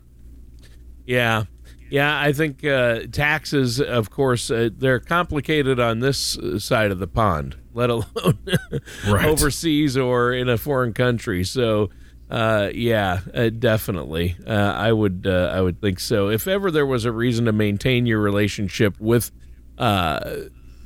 Yeah. 1.05 1.45
Yeah, 1.89 2.17
I 2.17 2.31
think 2.31 2.63
uh, 2.63 3.01
taxes, 3.11 3.81
of 3.81 4.09
course, 4.09 4.49
uh, 4.49 4.69
they're 4.73 5.01
complicated 5.01 5.77
on 5.77 5.99
this 5.99 6.37
side 6.57 6.89
of 6.89 6.99
the 6.99 7.07
pond, 7.07 7.57
let 7.73 7.89
alone 7.89 8.39
right. 9.07 9.25
overseas 9.25 9.97
or 9.97 10.31
in 10.31 10.47
a 10.47 10.57
foreign 10.57 10.93
country. 10.93 11.43
So, 11.43 11.89
uh, 12.29 12.69
yeah, 12.73 13.19
uh, 13.33 13.49
definitely, 13.49 14.37
uh, 14.47 14.53
I 14.53 14.93
would, 14.93 15.27
uh, 15.27 15.51
I 15.53 15.59
would 15.59 15.81
think 15.81 15.99
so. 15.99 16.29
If 16.29 16.47
ever 16.47 16.71
there 16.71 16.85
was 16.85 17.03
a 17.03 17.11
reason 17.11 17.43
to 17.43 17.51
maintain 17.51 18.05
your 18.05 18.21
relationship 18.21 18.97
with 19.01 19.29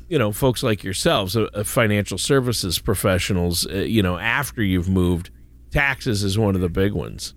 you 0.08 0.20
know, 0.20 0.32
folks 0.32 0.64
like 0.64 0.84
yourselves, 0.84 1.36
uh, 1.36 1.48
uh, 1.54 1.64
financial 1.64 2.18
services 2.18 2.80
professionals, 2.80 3.66
uh, 3.68 3.78
you 3.78 4.04
know, 4.04 4.18
after 4.18 4.62
you've 4.62 4.90
moved, 4.90 5.32
taxes 5.72 6.24
is 6.24 6.38
one 6.38 6.56
of 6.56 6.62
the 6.62 6.70
big 6.70 6.94
ones. 6.94 7.34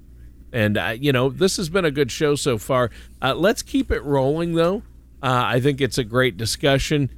And, 0.53 0.79
uh, 0.79 0.95
you 0.99 1.13
know, 1.13 1.29
this 1.29 1.57
has 1.57 1.69
been 1.69 1.85
a 1.85 1.91
good 1.91 2.11
show 2.11 2.35
so 2.35 2.59
far. 2.59 2.91
Uh, 3.21 3.35
let's 3.35 3.63
keep 3.63 3.91
it 3.91 4.03
rolling, 4.03 4.55
though. 4.55 4.83
Uh, 5.23 5.43
I 5.47 5.61
think 5.61 5.81
it's 5.81 5.99
a 5.99 6.05
great 6.05 6.37
discussion. 6.37 7.11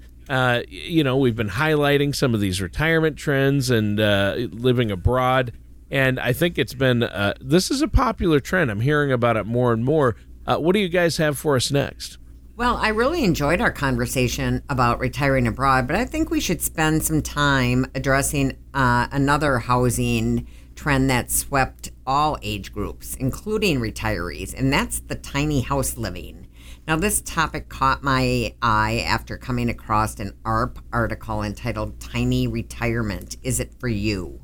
you 0.69 1.05
know, 1.05 1.17
we've 1.17 1.37
been 1.37 1.51
highlighting 1.51 2.15
some 2.15 2.35
of 2.35 2.41
these 2.41 2.61
retirement 2.61 3.17
trends 3.17 3.71
and 3.71 3.99
living 3.99 4.91
abroad. 4.91 5.53
And 5.91 6.21
I 6.21 6.33
think 6.33 6.59
it's 6.59 6.75
been, 6.75 7.01
this 7.41 7.71
is 7.71 7.83
a 7.83 7.89
popular 7.89 8.41
trend. 8.41 8.71
I'm 8.71 8.81
hearing 8.81 9.13
about 9.13 9.37
it 9.37 9.45
more 9.47 9.73
and 9.73 9.85
more. 9.85 10.17
what 10.47 10.73
do 10.73 10.79
you 10.81 10.89
guys 10.89 11.19
have 11.19 11.37
for 11.39 11.57
us 11.57 11.71
next? 11.71 12.20
Well, 12.61 12.77
I 12.77 12.89
really 12.89 13.25
enjoyed 13.25 13.63
our 13.63 13.73
conversation 13.73 14.63
about 14.69 14.99
retiring 14.99 15.47
abroad, 15.47 15.87
but 15.87 15.97
I 15.97 16.05
think 16.05 16.29
we 16.29 16.41
should 16.41 16.61
spend 16.61 17.03
some 17.03 17.23
time 17.23 17.87
addressing 17.95 18.59
uh, 18.75 19.09
another 19.11 19.61
housing 19.61 20.47
trend 20.75 21.09
that 21.09 21.31
swept 21.31 21.91
all 22.07 22.37
age 22.43 22.71
groups, 22.71 23.15
including 23.15 23.81
retirees, 23.81 24.53
and 24.53 24.71
that's 24.71 25.01
the 25.01 25.15
tiny 25.15 25.63
house 25.63 25.97
living. 25.97 26.49
Now, 26.87 26.97
this 26.97 27.23
topic 27.23 27.71
caught 27.71 28.03
my 28.03 28.55
eye 28.61 29.07
after 29.09 29.39
coming 29.39 29.71
across 29.71 30.21
an 30.21 30.35
AARP 30.45 30.83
article 30.93 31.43
entitled 31.43 31.99
Tiny 31.99 32.47
Retirement 32.47 33.39
Is 33.43 33.59
It 33.59 33.73
For 33.79 33.89
You? 33.89 34.39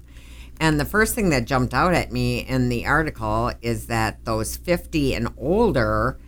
And 0.58 0.80
the 0.80 0.86
first 0.86 1.14
thing 1.14 1.28
that 1.28 1.44
jumped 1.44 1.74
out 1.74 1.92
at 1.92 2.12
me 2.12 2.38
in 2.38 2.70
the 2.70 2.86
article 2.86 3.52
is 3.60 3.88
that 3.88 4.24
those 4.24 4.56
50 4.56 5.12
and 5.14 5.28
older 5.36 6.18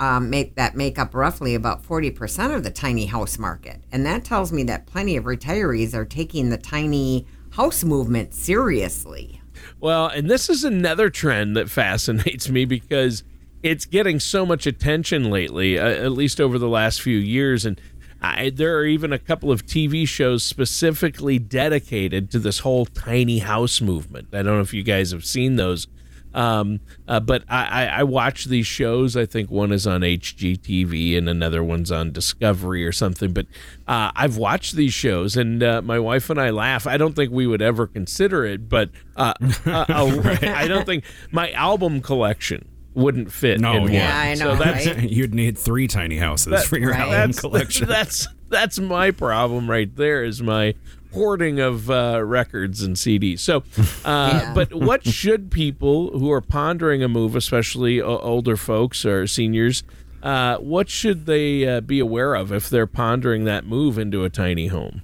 um, 0.00 0.30
make 0.30 0.54
that 0.54 0.76
make 0.76 0.98
up 0.98 1.14
roughly 1.14 1.54
about 1.54 1.82
40% 1.82 2.54
of 2.54 2.62
the 2.62 2.70
tiny 2.70 3.06
house 3.06 3.38
market. 3.38 3.82
And 3.92 4.04
that 4.06 4.24
tells 4.24 4.52
me 4.52 4.62
that 4.64 4.86
plenty 4.86 5.16
of 5.16 5.24
retirees 5.24 5.94
are 5.94 6.04
taking 6.04 6.50
the 6.50 6.58
tiny 6.58 7.26
house 7.50 7.84
movement 7.84 8.34
seriously. 8.34 9.40
Well, 9.80 10.06
and 10.06 10.30
this 10.30 10.48
is 10.48 10.64
another 10.64 11.10
trend 11.10 11.56
that 11.56 11.70
fascinates 11.70 12.48
me 12.48 12.64
because 12.64 13.24
it's 13.62 13.84
getting 13.84 14.20
so 14.20 14.46
much 14.46 14.66
attention 14.66 15.30
lately, 15.30 15.78
uh, 15.78 15.88
at 15.88 16.12
least 16.12 16.40
over 16.40 16.58
the 16.58 16.68
last 16.68 17.02
few 17.02 17.16
years. 17.16 17.64
And 17.64 17.80
I, 18.20 18.50
there 18.50 18.76
are 18.78 18.86
even 18.86 19.12
a 19.12 19.18
couple 19.18 19.50
of 19.50 19.66
TV 19.66 20.06
shows 20.06 20.42
specifically 20.42 21.38
dedicated 21.38 22.30
to 22.30 22.38
this 22.38 22.60
whole 22.60 22.86
tiny 22.86 23.40
house 23.40 23.80
movement. 23.80 24.28
I 24.32 24.42
don't 24.42 24.56
know 24.56 24.60
if 24.60 24.74
you 24.74 24.82
guys 24.82 25.12
have 25.12 25.24
seen 25.24 25.56
those. 25.56 25.86
Um, 26.34 26.80
uh, 27.06 27.20
but 27.20 27.44
I, 27.48 27.64
I, 27.64 27.84
I, 27.86 28.02
watch 28.02 28.44
these 28.44 28.66
shows. 28.66 29.16
I 29.16 29.24
think 29.24 29.50
one 29.50 29.72
is 29.72 29.86
on 29.86 30.02
HGTV 30.02 31.16
and 31.16 31.28
another 31.28 31.64
one's 31.64 31.90
on 31.90 32.12
Discovery 32.12 32.84
or 32.84 32.92
something. 32.92 33.32
But 33.32 33.46
uh, 33.86 34.12
I've 34.14 34.36
watched 34.36 34.76
these 34.76 34.92
shows, 34.92 35.36
and 35.36 35.62
uh, 35.62 35.80
my 35.80 35.98
wife 35.98 36.28
and 36.28 36.38
I 36.38 36.50
laugh. 36.50 36.86
I 36.86 36.98
don't 36.98 37.16
think 37.16 37.32
we 37.32 37.46
would 37.46 37.62
ever 37.62 37.86
consider 37.86 38.44
it, 38.44 38.68
but 38.68 38.90
uh, 39.16 39.32
uh, 39.66 40.20
right. 40.24 40.44
I 40.44 40.68
don't 40.68 40.84
think 40.84 41.04
my 41.32 41.50
album 41.52 42.02
collection 42.02 42.68
wouldn't 42.94 43.32
fit. 43.32 43.60
No, 43.60 43.86
in 43.86 43.92
yeah, 43.92 44.18
one. 44.18 44.26
I 44.26 44.34
know. 44.34 44.56
So 44.56 44.64
that's, 44.64 44.86
right? 44.86 44.98
You'd 45.10 45.34
need 45.34 45.56
three 45.56 45.88
tiny 45.88 46.18
houses 46.18 46.50
that, 46.50 46.64
for 46.64 46.78
your 46.78 46.90
right. 46.90 47.00
album 47.00 47.30
that's, 47.30 47.40
collection. 47.40 47.88
That's 47.88 48.28
that's 48.48 48.78
my 48.78 49.12
problem 49.12 49.70
right 49.70 49.94
there. 49.96 50.24
Is 50.24 50.42
my 50.42 50.74
hoarding 51.12 51.60
of 51.60 51.90
uh, 51.90 52.22
records 52.24 52.82
and 52.82 52.96
CDs. 52.96 53.40
So, 53.40 53.64
uh, 54.04 54.40
yeah. 54.42 54.54
but 54.54 54.74
what 54.74 55.06
should 55.06 55.50
people 55.50 56.18
who 56.18 56.30
are 56.30 56.40
pondering 56.40 57.02
a 57.02 57.08
move, 57.08 57.34
especially 57.34 58.00
older 58.00 58.56
folks 58.56 59.04
or 59.04 59.26
seniors, 59.26 59.82
uh, 60.22 60.56
what 60.58 60.88
should 60.88 61.26
they 61.26 61.66
uh, 61.66 61.80
be 61.80 62.00
aware 62.00 62.34
of 62.34 62.52
if 62.52 62.68
they're 62.68 62.86
pondering 62.86 63.44
that 63.44 63.64
move 63.66 63.98
into 63.98 64.24
a 64.24 64.30
tiny 64.30 64.68
home? 64.68 65.02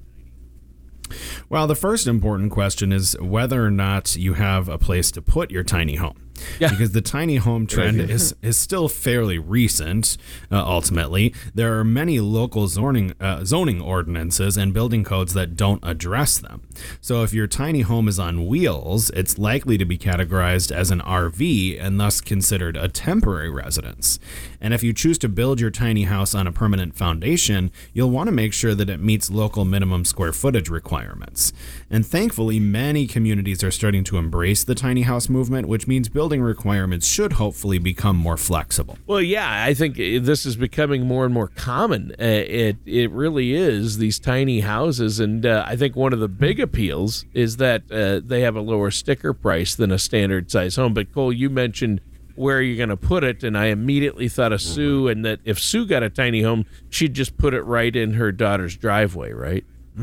Well, 1.49 1.67
the 1.67 1.77
first 1.77 2.07
important 2.07 2.51
question 2.51 2.93
is 2.93 3.17
whether 3.21 3.65
or 3.65 3.71
not 3.71 4.17
you 4.17 4.35
have 4.35 4.69
a 4.69 4.79
place 4.79 5.11
to 5.13 5.23
put 5.23 5.51
your 5.51 5.63
tiny 5.63 5.97
home. 5.97 6.24
Yeah. 6.59 6.71
Because 6.71 6.93
the 6.93 7.01
tiny 7.01 7.37
home 7.37 7.67
trend 7.67 8.01
is, 8.01 8.35
is 8.43 8.57
still 8.57 8.89
fairly 8.89 9.39
recent, 9.39 10.17
uh, 10.51 10.57
ultimately. 10.65 11.35
There 11.55 11.79
are 11.79 11.85
many 11.85 12.21
local 12.21 12.69
zoning, 12.69 13.15
uh, 13.21 13.45
zoning 13.45 13.81
ordinances 13.81 14.57
and 14.57 14.73
building 14.73 15.05
codes 15.05 15.35
that 15.35 15.57
don't 15.57 15.81
address 15.83 16.39
them. 16.39 16.63
So 17.01 17.23
if 17.23 17.33
your 17.33 17.47
tiny 17.47 17.83
home 17.83 18.09
is 18.09 18.19
on 18.19 18.47
wheels, 18.47 19.11
it's 19.11 19.39
likely 19.39 19.79
to 19.79 19.85
be 19.85 19.99
categorized 19.99 20.73
as 20.73 20.91
an 20.91 21.01
RV 21.01 21.81
and 21.81 22.01
thus 22.01 22.21
considered 22.21 22.77
a 22.77 22.89
temporary 22.89 23.51
residence. 23.51 24.19
And 24.61 24.73
if 24.73 24.83
you 24.83 24.93
choose 24.93 25.19
to 25.19 25.29
build 25.29 25.61
your 25.61 25.71
tiny 25.71 26.05
house 26.05 26.35
on 26.35 26.47
a 26.47 26.53
permanent 26.53 26.97
foundation, 26.97 27.71
you'll 27.93 28.11
want 28.11 28.29
to 28.29 28.33
make 28.33 28.53
sure 28.53 28.75
that 28.75 28.89
it 28.89 29.01
meets 29.01 29.31
local 29.31 29.65
minimum 29.65 30.05
square 30.05 30.33
footage 30.33 30.69
requirements. 30.69 31.53
And 31.91 32.07
thankfully, 32.07 32.61
many 32.61 33.07
communities 33.07 33.63
are 33.63 33.71
starting 33.71 34.05
to 34.05 34.17
embrace 34.17 34.65
the 34.65 34.75
tiny 34.75 35.03
house 35.03 35.29
movement, 35.29 35.69
which 35.69 35.87
means 35.87 36.09
building 36.09 36.34
building 36.35 36.47
requirements 36.47 37.07
should 37.07 37.35
hopefully 37.35 37.79
become 37.79 38.17
more 38.17 38.37
flexible. 38.37 38.99
Well, 39.07 39.21
yeah, 39.21 39.65
I 39.65 39.75
think 39.75 39.97
this 39.97 40.45
is 40.45 40.57
becoming 40.57 41.07
more 41.07 41.25
and 41.25 41.33
more 41.33 41.49
common. 41.49 42.13
Uh, 42.13 42.25
it 42.25 42.77
it 42.85 43.11
really 43.13 43.55
is 43.55 43.99
these 43.99 44.19
tiny 44.19 44.61
houses, 44.61 45.21
and 45.21 45.47
uh, 45.47 45.65
I 45.67 45.77
think 45.77 45.95
one 45.95 46.13
of 46.13 46.19
the 46.21 46.29
big 46.29 46.59
appeals 46.61 47.25
is 47.35 47.59
that 47.59 47.83
uh, 47.91 48.21
they 48.25 48.41
have 48.41 48.57
a 48.57 48.61
lower 48.61 48.91
sticker 48.91 49.33
price 49.33 49.75
than 49.77 49.93
a 49.93 49.99
standard 49.99 50.51
size 50.51 50.77
home. 50.77 50.95
But 50.95 51.13
Cole, 51.13 51.33
you 51.33 51.51
mentioned 51.51 52.01
where 52.37 52.61
you're 52.61 52.77
going 52.77 52.89
to 52.89 52.97
put 52.97 53.23
it, 53.23 53.45
and 53.45 53.57
I 53.57 53.67
immediately 53.67 54.29
thought 54.29 54.53
of 54.53 54.61
Sue, 54.61 55.07
and 55.07 55.25
that 55.25 55.39
if 55.45 55.61
Sue 55.61 55.87
got 55.87 56.03
a 56.03 56.11
tiny 56.11 56.43
home, 56.43 56.65
she'd 56.91 57.15
just 57.15 57.37
put 57.39 57.55
it 57.55 57.63
right 57.63 57.95
in 57.95 58.15
her 58.15 58.33
daughter's 58.33 58.77
driveway, 58.77 59.33
right? 59.33 59.65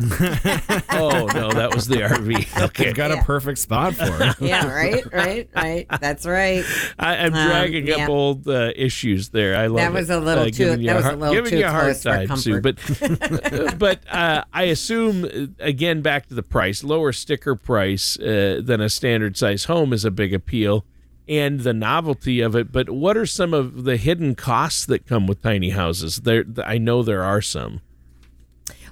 oh 0.91 1.27
no, 1.33 1.51
that 1.51 1.71
was 1.75 1.87
the 1.87 1.97
RV. 1.97 2.47
Okay, 2.61 2.87
You've 2.87 2.95
got 2.95 3.11
yeah. 3.11 3.19
a 3.19 3.23
perfect 3.23 3.57
spot 3.57 3.95
for 3.95 4.23
it. 4.23 4.35
yeah, 4.39 4.67
right, 4.71 5.03
right, 5.11 5.49
right. 5.55 5.87
That's 5.99 6.25
right. 6.25 6.63
I, 6.97 7.15
am 7.15 7.33
um, 7.33 7.47
dragging 7.47 7.91
um, 7.93 8.01
up 8.01 8.09
old 8.09 8.47
uh, 8.47 8.71
issues 8.75 9.29
there. 9.29 9.57
I 9.57 9.67
love 9.67 9.77
that 9.77 9.91
was 9.91 10.09
a 10.09 10.19
little 10.19 10.45
uh, 10.45 10.49
too. 10.49 10.77
That 10.77 10.95
was 10.95 11.05
a 11.05 11.15
little 11.15 11.33
giving 11.33 11.51
too 11.51 11.59
you 11.59 11.65
a 11.65 11.71
hard 11.71 11.99
time, 12.01 12.37
Sue. 12.37 12.61
But 12.61 12.77
but 13.77 13.99
uh, 14.09 14.43
I 14.53 14.63
assume 14.63 15.25
uh, 15.25 15.47
again 15.59 16.01
back 16.01 16.27
to 16.27 16.35
the 16.35 16.43
price, 16.43 16.83
lower 16.83 17.11
sticker 17.11 17.55
price 17.55 18.17
uh, 18.19 18.61
than 18.63 18.79
a 18.79 18.89
standard 18.89 19.35
size 19.35 19.65
home 19.65 19.91
is 19.91 20.05
a 20.05 20.11
big 20.11 20.33
appeal. 20.33 20.85
And 21.27 21.61
the 21.61 21.73
novelty 21.73 22.41
of 22.41 22.55
it, 22.55 22.71
but 22.71 22.89
what 22.89 23.15
are 23.15 23.25
some 23.25 23.53
of 23.53 23.83
the 23.83 23.95
hidden 23.97 24.35
costs 24.35 24.85
that 24.85 25.05
come 25.05 25.27
with 25.27 25.41
tiny 25.41 25.69
houses? 25.69 26.17
There, 26.17 26.43
I 26.65 26.77
know 26.77 27.03
there 27.03 27.23
are 27.23 27.41
some. 27.41 27.81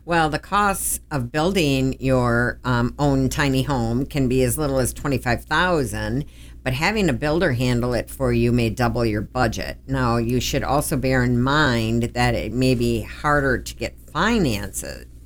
Well, 0.05 0.29
the 0.29 0.39
costs 0.39 1.01
of 1.11 1.31
building 1.31 1.95
your 1.99 2.59
um, 2.63 2.95
own 2.97 3.29
tiny 3.29 3.63
home 3.63 4.05
can 4.05 4.27
be 4.27 4.41
as 4.43 4.57
little 4.57 4.79
as 4.79 4.93
twenty 4.93 5.17
five 5.17 5.45
thousand, 5.45 6.25
but 6.63 6.73
having 6.73 7.09
a 7.09 7.13
builder 7.13 7.53
handle 7.53 7.93
it 7.93 8.09
for 8.09 8.33
you 8.33 8.51
may 8.51 8.69
double 8.69 9.05
your 9.05 9.21
budget. 9.21 9.77
Now, 9.87 10.17
you 10.17 10.39
should 10.39 10.63
also 10.63 10.97
bear 10.97 11.23
in 11.23 11.41
mind 11.41 12.03
that 12.03 12.33
it 12.33 12.53
may 12.53 12.75
be 12.75 13.01
harder 13.01 13.59
to 13.59 13.75
get 13.75 13.99
finance, 14.11 14.83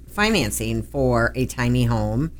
financing 0.08 0.84
for 0.84 1.32
a 1.36 1.46
tiny 1.46 1.86
home 1.86 2.32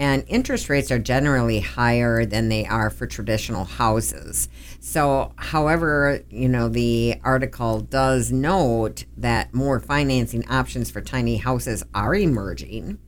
and 0.00 0.24
interest 0.28 0.70
rates 0.70 0.90
are 0.90 0.98
generally 0.98 1.60
higher 1.60 2.24
than 2.24 2.48
they 2.48 2.64
are 2.64 2.88
for 2.88 3.06
traditional 3.06 3.66
houses. 3.66 4.48
So, 4.80 5.34
however, 5.36 6.22
you 6.30 6.48
know, 6.48 6.70
the 6.70 7.20
article 7.22 7.80
does 7.80 8.32
note 8.32 9.04
that 9.18 9.52
more 9.52 9.78
financing 9.78 10.48
options 10.48 10.90
for 10.90 11.02
tiny 11.02 11.36
houses 11.36 11.84
are 11.94 12.14
emerging. 12.14 12.98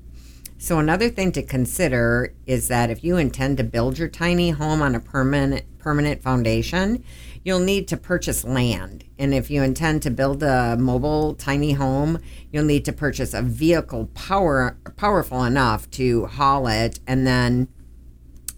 So, 0.59 0.79
another 0.79 1.09
thing 1.09 1.33
to 1.33 1.43
consider 1.43 2.35
is 2.47 2.69
that 2.69 2.91
if 2.91 3.03
you 3.03 3.17
intend 3.17 3.57
to 3.57 3.65
build 3.65 3.99
your 3.99 4.09
tiny 4.09 4.51
home 4.51 4.83
on 4.83 4.95
a 4.95 5.01
permanent 5.01 5.65
permanent 5.79 6.23
foundation, 6.23 7.03
you'll 7.45 7.61
need 7.61 7.89
to 7.89 7.97
purchase 7.97 8.45
land. 8.45 9.05
And 9.19 9.35
if 9.35 9.51
you 9.51 9.63
intend 9.63 10.03
to 10.03 10.11
build 10.11 10.43
a 10.43 10.77
mobile 10.77 11.35
tiny 11.35 11.73
home, 11.73 12.21
you'll 12.51 12.65
need 12.65 12.85
to 12.85 12.93
purchase 12.93 13.35
a 13.35 13.43
vehicle 13.43 14.07
power 14.15 14.77
powerful 14.97 15.45
enough 15.45 15.91
to 15.91 16.27
haul 16.27 16.67
it 16.67 17.01
and 17.07 17.27
then 17.27 17.69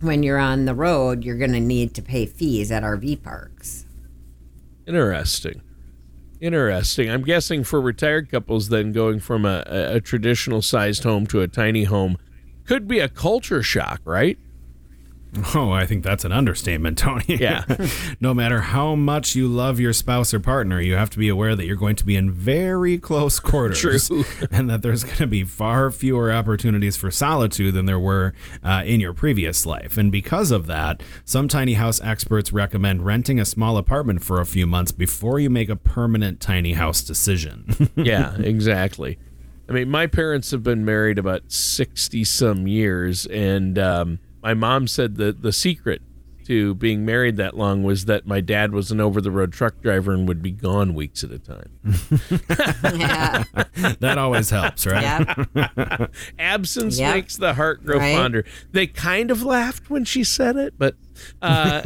when 0.05 0.23
you're 0.23 0.39
on 0.39 0.67
the 0.67 0.75
road, 0.75 1.25
you're 1.25 1.39
going 1.39 1.53
to 1.53 1.61
need 1.61 1.95
to 1.95 2.03
pay 2.03 2.27
fees 2.27 2.71
at 2.71 2.83
RV 2.83 3.23
parks. 3.23 3.87
Interesting. 4.87 5.63
Interesting. 6.41 7.11
I'm 7.11 7.23
guessing 7.23 7.65
for 7.65 7.81
retired 7.81 8.31
couples, 8.31 8.69
then 8.69 8.93
going 8.93 9.19
from 9.21 9.47
a, 9.47 9.65
a, 9.67 10.01
traditional 10.01 10.61
sized 10.61 11.05
home 11.05 11.27
to 11.29 11.41
a 11.41 11.49
tiny 11.49 11.85
home 11.85 12.19
could 12.67 12.87
be 12.87 12.99
a 12.99 13.09
culture 13.09 13.63
shock, 13.63 14.01
right? 14.05 14.39
Oh, 15.55 15.71
I 15.73 15.87
think 15.87 16.05
that's 16.05 16.25
an 16.25 16.33
understatement, 16.33 16.99
Tony. 17.05 17.25
Yeah. 17.29 17.65
no 18.21 18.35
matter 18.35 18.61
how 18.61 18.95
much 18.95 19.35
you 19.35 19.49
love 19.49 19.81
your 19.81 19.93
spouse 19.93 20.33
or 20.33 20.41
partner, 20.41 20.81
you 20.81 20.95
have 20.95 21.11
to 21.11 21.19
be 21.19 21.29
aware 21.29 21.57
that 21.57 21.65
you're 21.67 21.77
going 21.77 21.97
to 21.97 22.05
be 22.05 22.17
in 22.17 22.31
very 22.31 22.99
close 22.99 23.41
quarters. 23.41 24.09
True. 24.09 24.25
And 24.51 24.69
that 24.71 24.83
there's 24.83 25.05
going 25.05 25.17
to 25.17 25.27
be 25.27 25.45
far 25.45 25.91
fewer 25.91 26.33
opportunities 26.33 26.97
for 26.97 27.11
solitude 27.11 27.75
than 27.75 27.87
there 27.87 27.99
were 27.99 28.35
uh, 28.63 28.83
in 28.85 29.01
your 29.01 29.13
previous 29.13 29.67
life. 29.67 29.97
And 29.97 30.11
because 30.11 30.51
of 30.51 30.67
that, 30.67 31.03
some 31.25 31.49
tiny 31.49 31.75
house 31.75 32.01
experts 32.03 32.53
recommend 32.53 33.05
renting 33.05 33.41
a 33.41 33.45
small 33.45 33.77
apartment 33.77 34.23
for 34.25 34.41
a 34.41 34.47
few 34.47 34.67
months 34.67 34.93
before 34.93 35.39
you 35.41 35.51
make 35.51 35.69
a 35.69 35.77
permanent 35.77 36.41
tiny 36.41 36.75
house 36.75 37.03
decision. 37.03 37.91
yeah, 37.97 38.37
exactly. 38.37 39.19
I 39.69 39.73
mean, 39.73 39.89
my 39.89 40.07
parents 40.07 40.51
have 40.51 40.63
been 40.63 40.85
married 40.85 41.19
about 41.19 41.51
60 41.51 42.23
some 42.25 42.67
years, 42.67 43.25
and, 43.27 43.79
um, 43.79 44.19
my 44.45 44.55
mom 44.55 44.87
said 44.87 45.17
that 45.17 45.43
the 45.43 45.53
secret 45.53 46.03
to 46.47 46.75
being 46.75 47.07
married 47.07 47.39
that 47.39 47.57
long 47.57 47.83
was 47.83 48.05
that 48.05 48.27
my 48.27 48.39
dad 48.43 48.71
was 48.71 48.91
an 48.91 49.01
over 49.01 49.19
the 49.23 49.31
road 49.31 49.51
truck 49.51 49.81
driver 49.81 50.13
and 50.13 50.29
would 50.29 50.43
be 50.43 50.51
gone 50.51 50.93
weeks 50.93 51.25
at 51.25 51.31
a 51.31 51.39
time. 51.39 51.71
yeah. 52.99 53.45
That 54.01 54.19
always 54.19 54.51
helps, 54.51 54.87
right? 54.87 55.27
Yep. 55.57 56.15
Absence 56.39 56.99
Yep. 56.99 57.15
makes 57.15 57.37
the 57.39 57.55
heart 57.55 57.85
grow 57.85 57.99
Right. 57.99 58.15
fonder. 58.15 58.45
They 58.73 58.87
kind 58.87 59.31
of 59.31 59.43
laughed 59.43 59.89
when 59.89 60.05
she 60.05 60.23
said 60.23 60.57
it, 60.57 60.75
but 60.79 60.97
uh, 61.41 61.81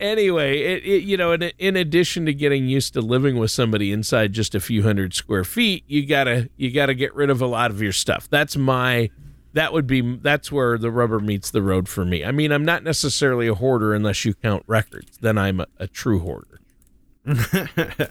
anyway, 0.00 0.58
it, 0.60 0.84
it, 0.84 1.02
you 1.04 1.16
know, 1.16 1.32
in, 1.32 1.42
in 1.58 1.76
addition 1.76 2.26
to 2.26 2.34
getting 2.34 2.68
used 2.68 2.92
to 2.94 3.00
living 3.00 3.38
with 3.38 3.50
somebody 3.50 3.92
inside 3.92 4.32
just 4.32 4.54
a 4.54 4.60
few 4.60 4.82
hundred 4.82 5.14
square 5.14 5.44
feet, 5.44 5.84
you 5.86 6.04
gotta 6.06 6.48
you 6.56 6.70
gotta 6.70 6.94
get 6.94 7.14
rid 7.14 7.30
of 7.30 7.40
a 7.40 7.46
lot 7.46 7.70
of 7.70 7.80
your 7.80 7.92
stuff. 7.92 8.28
That's 8.30 8.56
my 8.56 9.10
that 9.52 9.72
would 9.72 9.86
be 9.86 10.16
that's 10.16 10.52
where 10.52 10.78
the 10.78 10.90
rubber 10.90 11.20
meets 11.20 11.50
the 11.50 11.62
road 11.62 11.88
for 11.88 12.04
me. 12.04 12.24
I 12.24 12.32
mean, 12.32 12.52
I'm 12.52 12.64
not 12.64 12.84
necessarily 12.84 13.48
a 13.48 13.54
hoarder 13.54 13.94
unless 13.94 14.24
you 14.24 14.34
count 14.34 14.62
records. 14.66 15.18
Then 15.18 15.38
I'm 15.38 15.60
a, 15.60 15.66
a 15.78 15.86
true 15.86 16.20
hoarder. 16.20 16.60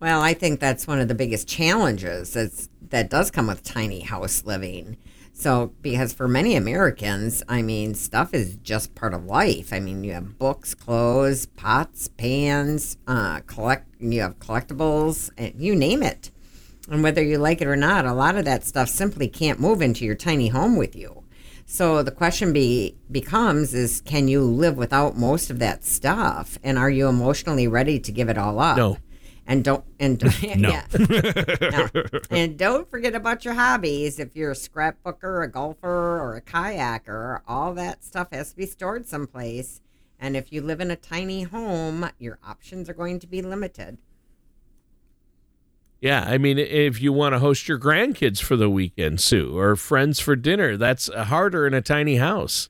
Well, 0.00 0.20
I 0.20 0.34
think 0.34 0.60
that's 0.60 0.86
one 0.86 1.00
of 1.00 1.08
the 1.08 1.14
biggest 1.14 1.48
challenges 1.48 2.32
that's, 2.32 2.68
that 2.90 3.10
does 3.10 3.30
come 3.30 3.48
with 3.48 3.64
tiny 3.64 4.00
house 4.00 4.44
living. 4.44 4.98
So, 5.32 5.74
because 5.82 6.12
for 6.12 6.28
many 6.28 6.54
Americans, 6.54 7.42
I 7.48 7.60
mean, 7.62 7.94
stuff 7.94 8.32
is 8.32 8.56
just 8.56 8.94
part 8.94 9.14
of 9.14 9.24
life. 9.24 9.72
I 9.72 9.80
mean, 9.80 10.04
you 10.04 10.12
have 10.12 10.38
books, 10.38 10.74
clothes, 10.74 11.46
pots, 11.46 12.08
pans, 12.08 12.96
uh, 13.06 13.40
collect. 13.40 13.88
You 13.98 14.20
have 14.20 14.38
collectibles, 14.38 15.30
you 15.58 15.74
name 15.74 16.02
it. 16.02 16.30
And 16.88 17.02
whether 17.02 17.22
you 17.22 17.38
like 17.38 17.60
it 17.60 17.66
or 17.66 17.76
not, 17.76 18.04
a 18.04 18.12
lot 18.12 18.36
of 18.36 18.44
that 18.44 18.64
stuff 18.64 18.88
simply 18.88 19.28
can't 19.28 19.60
move 19.60 19.82
into 19.82 20.04
your 20.04 20.14
tiny 20.14 20.48
home 20.48 20.76
with 20.76 20.94
you. 20.94 21.24
So 21.68 22.02
the 22.04 22.12
question 22.12 22.52
be 22.52 22.96
becomes 23.10 23.74
is 23.74 24.00
can 24.02 24.28
you 24.28 24.42
live 24.42 24.76
without 24.76 25.16
most 25.16 25.50
of 25.50 25.58
that 25.58 25.84
stuff 25.84 26.58
and 26.62 26.78
are 26.78 26.90
you 26.90 27.08
emotionally 27.08 27.66
ready 27.66 27.98
to 27.98 28.12
give 28.12 28.28
it 28.28 28.38
all 28.38 28.60
up? 28.60 28.76
No. 28.76 28.98
And 29.48 29.64
don't 29.64 29.84
and 29.98 30.22
No. 30.56 30.68
yeah. 30.68 30.86
No. 31.60 31.88
And 32.30 32.56
don't 32.56 32.88
forget 32.88 33.16
about 33.16 33.44
your 33.44 33.54
hobbies. 33.54 34.20
If 34.20 34.36
you're 34.36 34.52
a 34.52 34.54
scrapbooker, 34.54 35.44
a 35.44 35.48
golfer, 35.48 36.20
or 36.20 36.36
a 36.36 36.40
kayaker, 36.40 37.40
all 37.48 37.74
that 37.74 38.04
stuff 38.04 38.28
has 38.30 38.50
to 38.50 38.56
be 38.56 38.66
stored 38.66 39.06
someplace. 39.08 39.80
And 40.20 40.36
if 40.36 40.52
you 40.52 40.62
live 40.62 40.80
in 40.80 40.90
a 40.90 40.96
tiny 40.96 41.42
home, 41.42 42.08
your 42.18 42.38
options 42.46 42.88
are 42.88 42.94
going 42.94 43.18
to 43.20 43.26
be 43.26 43.42
limited. 43.42 43.98
Yeah, 46.00 46.24
I 46.28 46.36
mean, 46.38 46.58
if 46.58 47.00
you 47.00 47.12
want 47.12 47.34
to 47.34 47.38
host 47.38 47.68
your 47.68 47.78
grandkids 47.78 48.40
for 48.42 48.54
the 48.56 48.68
weekend, 48.68 49.20
Sue, 49.20 49.56
or 49.58 49.76
friends 49.76 50.20
for 50.20 50.36
dinner, 50.36 50.76
that's 50.76 51.12
harder 51.12 51.66
in 51.66 51.74
a 51.74 51.80
tiny 51.80 52.16
house. 52.16 52.68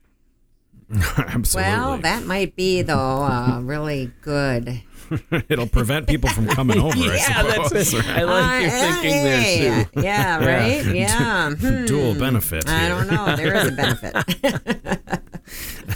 Absolutely. 1.17 1.69
Well, 1.71 1.97
that 1.97 2.23
might 2.23 2.55
be 2.55 2.81
though 2.81 3.23
uh, 3.23 3.59
really 3.61 4.11
good. 4.21 4.81
It'll 5.49 5.67
prevent 5.67 6.07
people 6.07 6.29
from 6.29 6.47
coming 6.47 6.79
over, 6.79 6.97
I 6.97 7.15
yeah, 7.15 7.41
suppose. 7.51 7.69
that's 7.71 7.93
it. 7.93 8.05
I 8.07 8.23
like 8.23 8.61
your 8.63 8.71
Uh, 8.71 8.79
thinking 8.79 9.11
yeah, 9.11 9.23
there, 9.23 9.85
Sue. 9.93 10.01
Yeah, 10.01 10.45
right. 10.45 10.95
Yeah. 10.95 11.49
Hmm. 11.55 11.85
Dual 11.85 12.15
benefit. 12.15 12.67
I 12.67 12.87
don't 12.89 13.07
know. 13.07 13.35
There 13.35 13.55
is 13.55 13.67
a 13.67 13.71
benefit. 13.71 15.21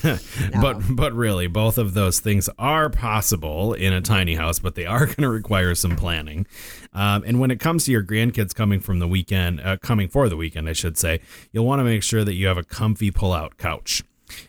No. 0.52 0.62
But 0.62 0.82
but 0.90 1.14
really, 1.14 1.48
both 1.48 1.78
of 1.78 1.94
those 1.94 2.20
things 2.20 2.50
are 2.58 2.90
possible 2.90 3.74
in 3.74 3.94
a 3.94 4.02
tiny 4.02 4.36
house, 4.36 4.60
but 4.60 4.76
they 4.76 4.86
are 4.86 5.06
going 5.06 5.16
to 5.18 5.30
require 5.30 5.76
some 5.76 5.96
planning. 5.96 6.48
Um, 6.94 7.24
and 7.26 7.40
when 7.40 7.52
it 7.52 7.60
comes 7.60 7.86
to 7.86 7.92
your 7.92 8.04
grandkids 8.04 8.56
coming 8.56 8.80
from 8.80 9.00
the 9.00 9.08
weekend, 9.08 9.62
uh, 9.62 9.78
coming 9.78 10.08
for 10.08 10.28
the 10.30 10.38
weekend, 10.38 10.68
I 10.68 10.74
should 10.74 10.98
say, 10.98 11.22
you'll 11.52 11.66
want 11.66 11.80
to 11.80 11.84
make 11.84 12.04
sure 12.04 12.24
that 12.24 12.34
you 12.34 12.48
have 12.48 12.58
a 12.58 12.64
comfy 12.64 13.12
pull-out 13.12 13.58
couch. 13.58 14.04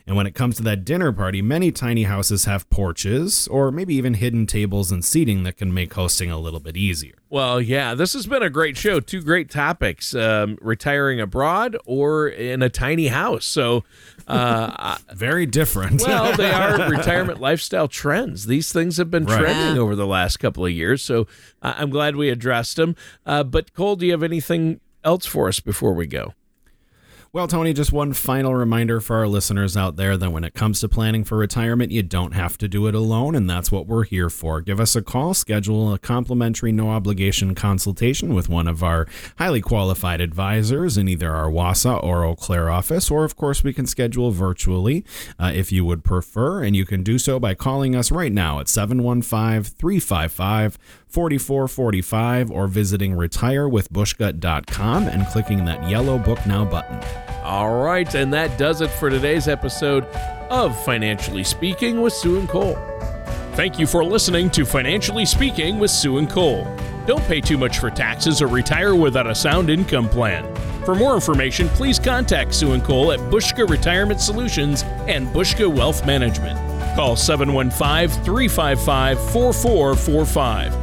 And 0.07 0.15
when 0.15 0.27
it 0.27 0.35
comes 0.35 0.57
to 0.57 0.63
that 0.63 0.85
dinner 0.85 1.11
party, 1.11 1.41
many 1.41 1.71
tiny 1.71 2.03
houses 2.03 2.45
have 2.45 2.69
porches 2.69 3.47
or 3.47 3.71
maybe 3.71 3.95
even 3.95 4.15
hidden 4.15 4.45
tables 4.47 4.91
and 4.91 5.03
seating 5.03 5.43
that 5.43 5.57
can 5.57 5.73
make 5.73 5.93
hosting 5.93 6.29
a 6.31 6.39
little 6.39 6.59
bit 6.59 6.75
easier. 6.77 7.15
Well, 7.29 7.59
yeah, 7.59 7.95
this 7.95 8.13
has 8.13 8.27
been 8.27 8.43
a 8.43 8.49
great 8.49 8.77
show. 8.77 8.99
Two 8.99 9.21
great 9.21 9.49
topics: 9.49 10.13
um, 10.13 10.57
retiring 10.61 11.19
abroad 11.19 11.75
or 11.85 12.27
in 12.27 12.61
a 12.61 12.69
tiny 12.69 13.07
house. 13.07 13.45
So, 13.45 13.83
uh, 14.27 14.97
Very 15.13 15.45
different. 15.45 16.01
well, 16.01 16.35
they 16.37 16.51
are 16.53 16.89
retirement 16.89 17.41
lifestyle 17.41 17.87
trends. 17.87 18.45
These 18.45 18.71
things 18.71 18.97
have 18.97 19.09
been 19.09 19.25
Right. 19.25 19.39
trending 19.39 19.81
over 19.81 19.95
the 19.95 20.05
last 20.07 20.37
couple 20.37 20.65
of 20.65 20.71
years. 20.71 21.01
So, 21.01 21.27
uh, 21.63 21.73
I'm 21.77 21.89
glad 21.89 22.15
we 22.15 22.29
addressed 22.29 22.75
them. 22.75 22.95
Uh, 23.25 23.43
but 23.43 23.73
Cole, 23.73 23.95
do 23.95 24.05
you 24.05 24.11
have 24.11 24.23
anything 24.23 24.79
else 25.03 25.25
for 25.25 25.47
us 25.47 25.59
before 25.59 25.93
we 25.93 26.05
go? 26.05 26.33
Well, 27.33 27.47
Tony, 27.47 27.73
just 27.73 27.91
one 27.91 28.13
final 28.13 28.53
reminder 28.53 29.01
for 29.01 29.15
our 29.15 29.27
listeners 29.27 29.75
out 29.75 29.95
there 29.95 30.17
that 30.17 30.29
when 30.29 30.43
it 30.43 30.53
comes 30.53 30.81
to 30.81 30.87
planning 30.87 31.23
for 31.23 31.35
retirement, 31.35 31.91
you 31.91 32.03
don't 32.03 32.33
have 32.33 32.59
to 32.59 32.67
do 32.67 32.85
it 32.85 32.93
alone, 32.93 33.33
and 33.33 33.49
that's 33.49 33.71
what 33.71 33.87
we're 33.87 34.03
here 34.03 34.29
for. 34.29 34.61
Give 34.61 34.79
us 34.79 34.95
a 34.95 35.01
call, 35.01 35.33
schedule 35.33 35.91
a 35.91 35.97
complimentary, 35.97 36.71
no 36.71 36.91
obligation 36.91 37.55
consultation 37.55 38.35
with 38.35 38.49
one 38.49 38.67
of 38.67 38.83
our 38.83 39.07
highly 39.39 39.61
qualified 39.61 40.21
advisors 40.21 40.95
in 40.95 41.07
either 41.07 41.31
our 41.31 41.49
Wausau 41.49 42.03
or 42.03 42.23
Eau 42.23 42.35
Claire 42.35 42.69
office, 42.69 43.09
or 43.09 43.23
of 43.23 43.35
course, 43.35 43.63
we 43.63 43.73
can 43.73 43.87
schedule 43.87 44.29
virtually 44.29 45.03
uh, 45.39 45.51
if 45.55 45.71
you 45.71 45.83
would 45.85 46.03
prefer, 46.03 46.61
and 46.61 46.75
you 46.75 46.85
can 46.85 47.01
do 47.01 47.17
so 47.17 47.39
by 47.39 47.55
calling 47.55 47.95
us 47.95 48.11
right 48.11 48.31
now 48.31 48.59
at 48.59 48.69
715 48.69 49.63
355 49.63 50.77
4445 51.13 52.49
or 52.49 52.67
visiting 52.67 53.13
retirewithbushka.com 53.13 55.03
and 55.03 55.27
clicking 55.27 55.63
that 55.63 55.87
yellow 55.87 56.17
book 56.17 56.43
now 56.47 56.65
button. 56.65 56.99
All 57.43 57.83
right, 57.83 58.11
and 58.15 58.33
that 58.33 58.57
does 58.57 58.81
it 58.81 58.89
for 58.89 59.11
today's 59.11 59.47
episode 59.47 60.05
of 60.49 60.75
Financially 60.83 61.43
Speaking 61.43 62.01
with 62.01 62.13
Sue 62.13 62.39
and 62.39 62.49
Cole. 62.49 62.75
Thank 63.51 63.77
you 63.77 63.85
for 63.85 64.03
listening 64.03 64.49
to 64.51 64.65
Financially 64.65 65.25
Speaking 65.27 65.77
with 65.77 65.91
Sue 65.91 66.17
and 66.17 66.27
Cole. 66.27 66.65
Don't 67.05 67.23
pay 67.25 67.41
too 67.41 67.59
much 67.59 67.77
for 67.77 67.91
taxes 67.91 68.41
or 68.41 68.47
retire 68.47 68.95
without 68.95 69.27
a 69.27 69.35
sound 69.35 69.69
income 69.69 70.09
plan. 70.09 70.43
For 70.83 70.95
more 70.95 71.13
information, 71.13 71.67
please 71.69 71.99
contact 71.99 72.55
Sue 72.55 72.71
and 72.71 72.83
Cole 72.83 73.11
at 73.11 73.19
Bushka 73.19 73.69
Retirement 73.69 74.19
Solutions 74.19 74.81
and 75.07 75.27
Bushka 75.27 75.71
Wealth 75.71 76.07
Management. 76.07 76.57
Call 76.95 77.15
715 77.15 78.23
355 78.23 79.31
4445 79.31 80.82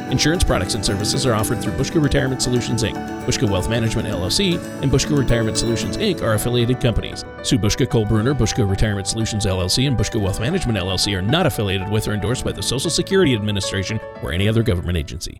Insurance 0.11 0.43
products 0.43 0.73
and 0.73 0.85
services 0.85 1.25
are 1.25 1.33
offered 1.33 1.61
through 1.61 1.71
Bushka 1.73 2.03
Retirement 2.03 2.41
Solutions 2.41 2.83
Inc., 2.83 2.95
Bushka 3.25 3.49
Wealth 3.49 3.69
Management 3.69 4.09
LLC, 4.09 4.61
and 4.81 4.91
Bushka 4.91 5.17
Retirement 5.17 5.57
Solutions 5.57 5.95
Inc. 5.95 6.21
are 6.21 6.33
affiliated 6.33 6.81
companies. 6.81 7.23
Sue 7.43 7.57
Bushka, 7.57 7.89
Cole 7.89 8.05
Bruner, 8.05 8.33
Bushka 8.33 8.69
Retirement 8.69 9.07
Solutions 9.07 9.45
LLC, 9.45 9.87
and 9.87 9.97
Bushka 9.97 10.19
Wealth 10.21 10.41
Management 10.41 10.77
LLC 10.77 11.17
are 11.17 11.21
not 11.21 11.45
affiliated 11.45 11.87
with 11.87 12.09
or 12.09 12.13
endorsed 12.13 12.43
by 12.43 12.51
the 12.51 12.61
Social 12.61 12.89
Security 12.89 13.33
Administration 13.33 14.01
or 14.21 14.33
any 14.33 14.49
other 14.49 14.63
government 14.63 14.97
agency. 14.97 15.39